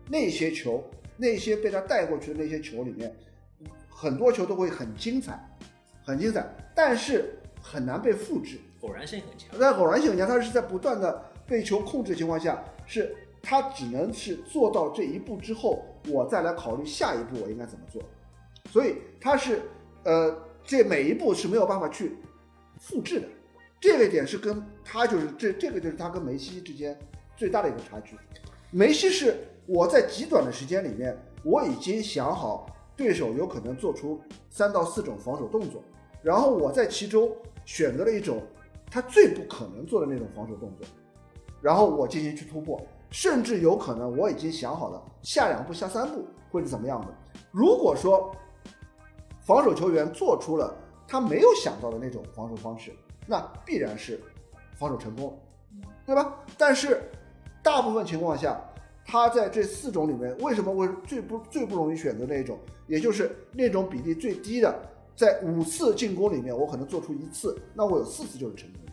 [0.10, 0.84] 那些球，
[1.16, 3.16] 那些被他带过去的那些球里面，
[3.88, 5.40] 很多球都会很精彩，
[6.04, 8.60] 很精彩，但是很难被复制。
[8.82, 18.02] 偶然性很强，在偶然性很强，他是在不断的被球控制的情况下，是他只能是做到这一步之后，我再来考虑下一步我应该怎么做，
[18.70, 19.62] 所以他是
[20.04, 22.18] 呃，这每一步是没有办法去
[22.80, 23.28] 复制的，
[23.80, 26.98] 这个点是跟他就是这这个就是他跟梅西之间
[27.36, 28.16] 最大的一个差距。
[28.70, 34.22] 梅西是我在极短的时间里面，我已经想好对手有可能做出
[34.52, 35.82] 三到四种防守动作，
[36.22, 37.32] 然后我在其中
[37.66, 38.40] 选择了一种。
[38.90, 40.88] 他最不可能做的那种防守动作，
[41.62, 42.82] 然后我进行去突破，
[43.12, 47.08] 甚至有可能我已经想好了下两步、下三步会是怎么样的。
[47.52, 48.34] 如果说
[49.42, 50.76] 防守球员做出了
[51.08, 52.92] 他没有想到的那种防守方式，
[53.26, 54.20] 那必然是
[54.78, 55.38] 防守成功，
[56.06, 56.36] 对吧？
[56.58, 57.02] 但是
[57.64, 58.60] 大部分情况下，
[59.06, 62.58] 他在这四种里面，为什么会最不最不容易选择那一种，
[62.88, 64.74] 也就是那种比例最低的？
[65.18, 68.92] 在五次进攻里面，我可能做出一次，那我有四次就是成功的。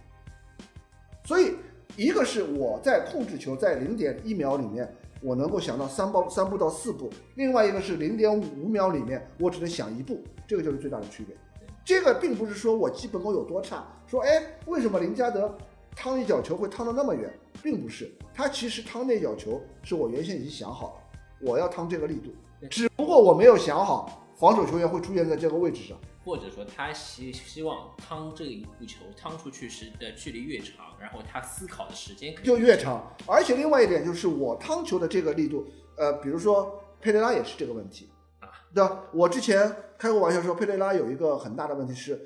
[1.27, 1.55] 所以，
[1.97, 11.37] 一个是我在控制球在零点一秒里面，我能够想到三步三步到四步；另外一个是零点五秒里面，我只能想一步，这个就是最大的区别。
[11.85, 15.55] 这个并不是说我基本功有多差，说哎，为什么林加德
[15.95, 17.31] 趟一脚球会趟得那么远，
[17.63, 22.31] 并不是，他其实趟那脚球是我原先已经想好了，我要趟这个力度，
[22.71, 25.99] 只不过我没有想好防守球员会出现在这个位置上。
[26.25, 33.15] 或者说他希希望趟这一步球趟出去时的距离越长，然后他思考的时间就越长。
[33.27, 35.67] 而且另外一点就是我趟球的这个力度，
[35.99, 38.11] 呃，比如说佩雷拉也是这个问题
[38.41, 38.49] 啊。
[38.75, 39.05] 对吧？
[39.13, 42.19] 我之前开过玩笑说，佩雷拉有一个很大的问题是，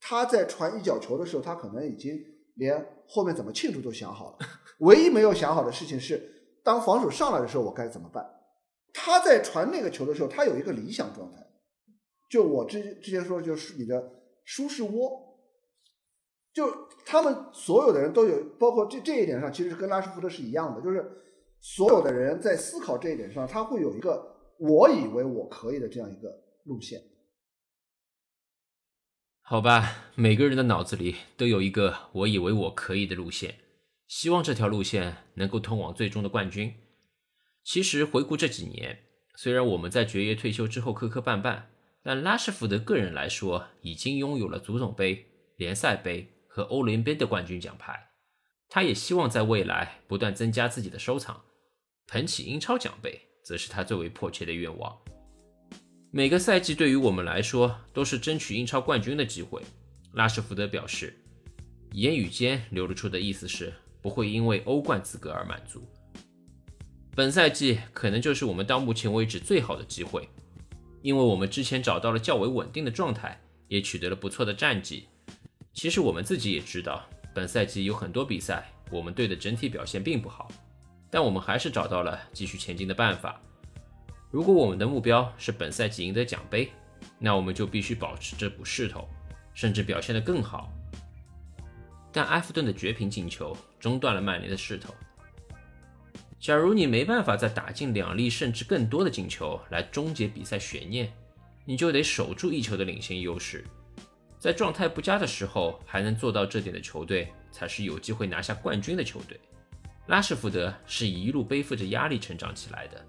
[0.00, 2.20] 他在传一脚球的时候，他可能已经
[2.56, 4.46] 连后面怎么庆祝都想好了，
[4.80, 8.28] 唯一没有想好的事情是，当防守上来的时候我该怎么办？
[8.92, 11.38] 他在传那个球的时候，他有一个理想状态。
[12.28, 14.12] 就我之之前说，就是你的
[14.44, 15.38] 舒适窝，
[16.52, 21.04] 就他们所有的人都有，包括这这一点上，其实是跟拉什福德是一样的，就是
[21.60, 26.28] 所有的人在思考这一点上，他会有一个我以为我可以的这样一个
[26.64, 27.00] 路线。
[29.40, 33.54] 好吧，每个人的脑子里都有一个我以为我可以的路线，
[34.06, 36.74] 希望这条路线能够通往最终的冠军。
[37.64, 38.98] 其实回顾这几年，
[39.36, 41.62] 虽然我们在爵爷退休之后磕磕绊绊，
[42.02, 45.26] 但拉什福德个人来说，已经拥有了足总杯、
[45.56, 48.08] 联赛杯和欧联杯的冠军奖牌。
[48.68, 51.42] 他也希望在未来不断增加自己的收藏，
[52.06, 54.96] 捧起英超奖杯，则是他最为迫切的愿望。
[56.10, 59.62] 每个赛季对于我们来说都是争取英超冠军的机会。
[60.12, 61.14] 拉什福德表示，
[61.92, 65.86] 言语间流露出的意思是不会因为欧冠资格而满足。
[67.14, 70.28] 本赛季可能就是我们到目前为止最好的机会，
[71.02, 75.08] 因为我们之前找到了较为稳定的状态，也取得了不错的战绩。
[75.72, 80.50] 其实我们自己也知道，本赛季有很多比赛我们队的整体表现并不好，
[81.10, 83.40] 但我们还是找到了继续前进的办法。
[84.30, 86.70] 如果我们的目标是本赛季赢得奖杯，
[87.18, 89.08] 那我们就必须保持这股势头，
[89.54, 90.72] 甚至表现得更好。
[92.12, 94.92] 但埃弗顿的绝平进球中断了曼联的势头。
[96.40, 101.12] 假如你没办法再打进两粒甚至更多的进球来终结比赛悬念，
[101.64, 103.64] 你就得守住一球的领先优势。
[104.38, 109.38] 在状态不佳的时候还能做到这点的球队，才是有机会拿下冠军的球队。
[110.06, 113.04] 拉什福德是一路背负着压力成长起来的。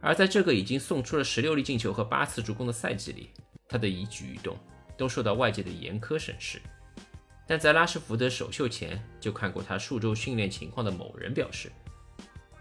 [0.00, 3.30] 而在这个已经送出了十六粒进球和八次助攻的赛季里，
[3.68, 4.58] 他的一举一动
[4.96, 6.60] 都受到外界的严苛审视。
[7.46, 11.70] 但在拉什福德首秀前就看过他数周训练情况的某人表示，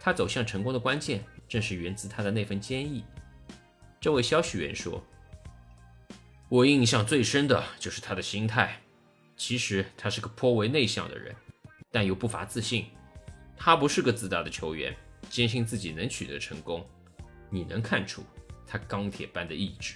[0.03, 3.03] 他走向成功的关键正是源自他的那份坚毅。
[3.99, 5.03] 这位消息源说
[6.49, 8.81] ：“我印象最深的就是他的心态。
[9.37, 11.35] 其实他是个颇为内向的人，
[11.91, 12.87] 但又不乏自信。
[13.55, 14.95] 他不是个自大的球员，
[15.29, 16.83] 坚信自己能取得成功。”
[17.53, 18.23] 你能看出
[18.65, 19.95] 他钢铁般的意志。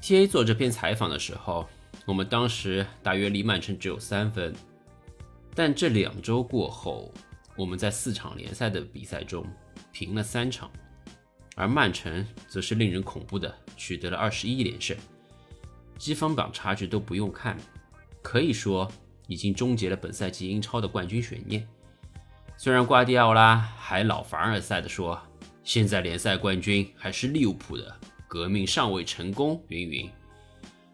[0.00, 0.26] T.A.
[0.26, 1.68] 做这篇采访的时候，
[2.04, 4.52] 我们当时大约离曼城只有三分，
[5.58, 7.12] 但这两周过后，
[7.56, 9.44] 我们在四场联赛的比赛中
[9.90, 10.70] 平了三场，
[11.56, 14.96] 而曼城则是令人恐怖的取得了二十一连胜，
[15.98, 17.56] 积分榜差距都不用看，
[18.22, 18.88] 可以说
[19.26, 21.66] 已经终结了本赛季英超的冠军悬念。
[22.56, 25.20] 虽然瓜迪奥拉还老凡尔赛的说，
[25.64, 27.96] 现在联赛冠军还是利物浦的，
[28.28, 30.08] 革命尚未成功，云云，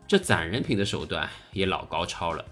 [0.08, 2.42] 这攒人品的手段也老高超了。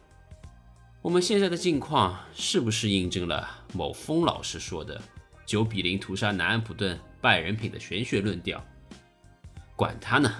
[1.02, 5.02] 我们现在的境况是不是印证了某风老师说的
[5.44, 8.64] “九比零屠杀南安普顿，败人品”的玄学论调？
[9.74, 10.32] 管他呢，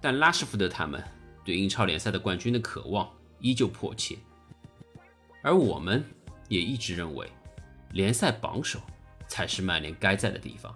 [0.00, 1.02] 但拉什福德他们
[1.44, 3.10] 对英超联赛的冠军的渴望
[3.40, 4.16] 依旧迫切，
[5.42, 6.04] 而我们
[6.48, 7.28] 也一直认为。
[7.90, 8.80] 联赛榜首
[9.26, 10.72] 才是曼联该在的地方，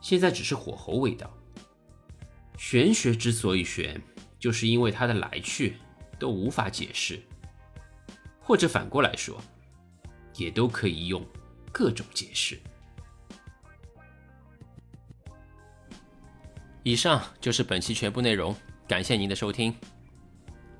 [0.00, 1.32] 现在只是火候未到。
[2.58, 4.02] 玄学之所以玄，
[4.40, 5.76] 就是因为它的来去
[6.18, 7.22] 都无法解释，
[8.52, 9.42] 或者反过来说，
[10.36, 11.24] 也都可以用
[11.72, 12.60] 各种解释。
[16.82, 18.54] 以上就是本期全部内容，
[18.86, 19.74] 感谢您的收听，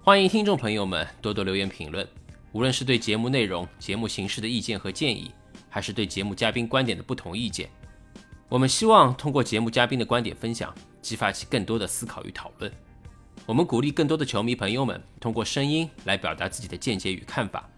[0.02, 2.06] 欢迎听众朋友们多多留言评论。
[2.52, 5.32] 无论是对节目内容、节目形式的意见和建议，
[5.70, 7.70] 还是对节目嘉宾观点的不同意见，
[8.50, 12.70] 我们希望通过节目嘉宾的观点分享，激发起更多的思考与讨论。
[13.44, 17.68] 我们鼓励更多的球迷朋友们通过声音来表达自己的见解与看法。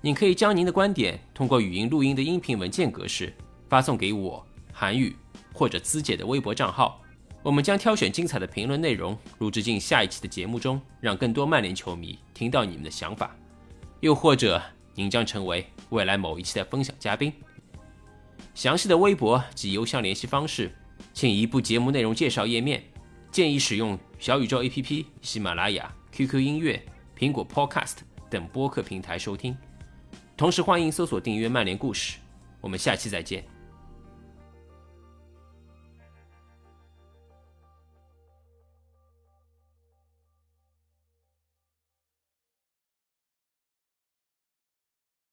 [0.00, 3.32] 您可以将您的观点通过语音录音的音频文件格式
[3.68, 5.14] 发送给我、韩语
[5.52, 7.02] 或者资姐的微博账号，
[7.42, 13.36] 我们将挑选精彩的评论内容录制进下一期的节目中，让更多曼联球迷听到你们的想法。
[14.00, 14.62] 又或者，
[14.94, 17.32] 您将成为未来某一期的分享嘉宾。
[18.54, 20.74] 详细的微博及邮箱联系方式，
[21.12, 22.82] 请移步节目内容介绍页面。
[23.36, 26.82] 建议使用小宇宙 APP、喜马拉雅、QQ 音乐、
[27.18, 27.96] 苹果 Podcast
[28.30, 29.54] 等播客平台收听。
[30.38, 32.16] 同时，欢迎搜索订阅曼联故事。
[32.62, 33.44] 我们下期再见。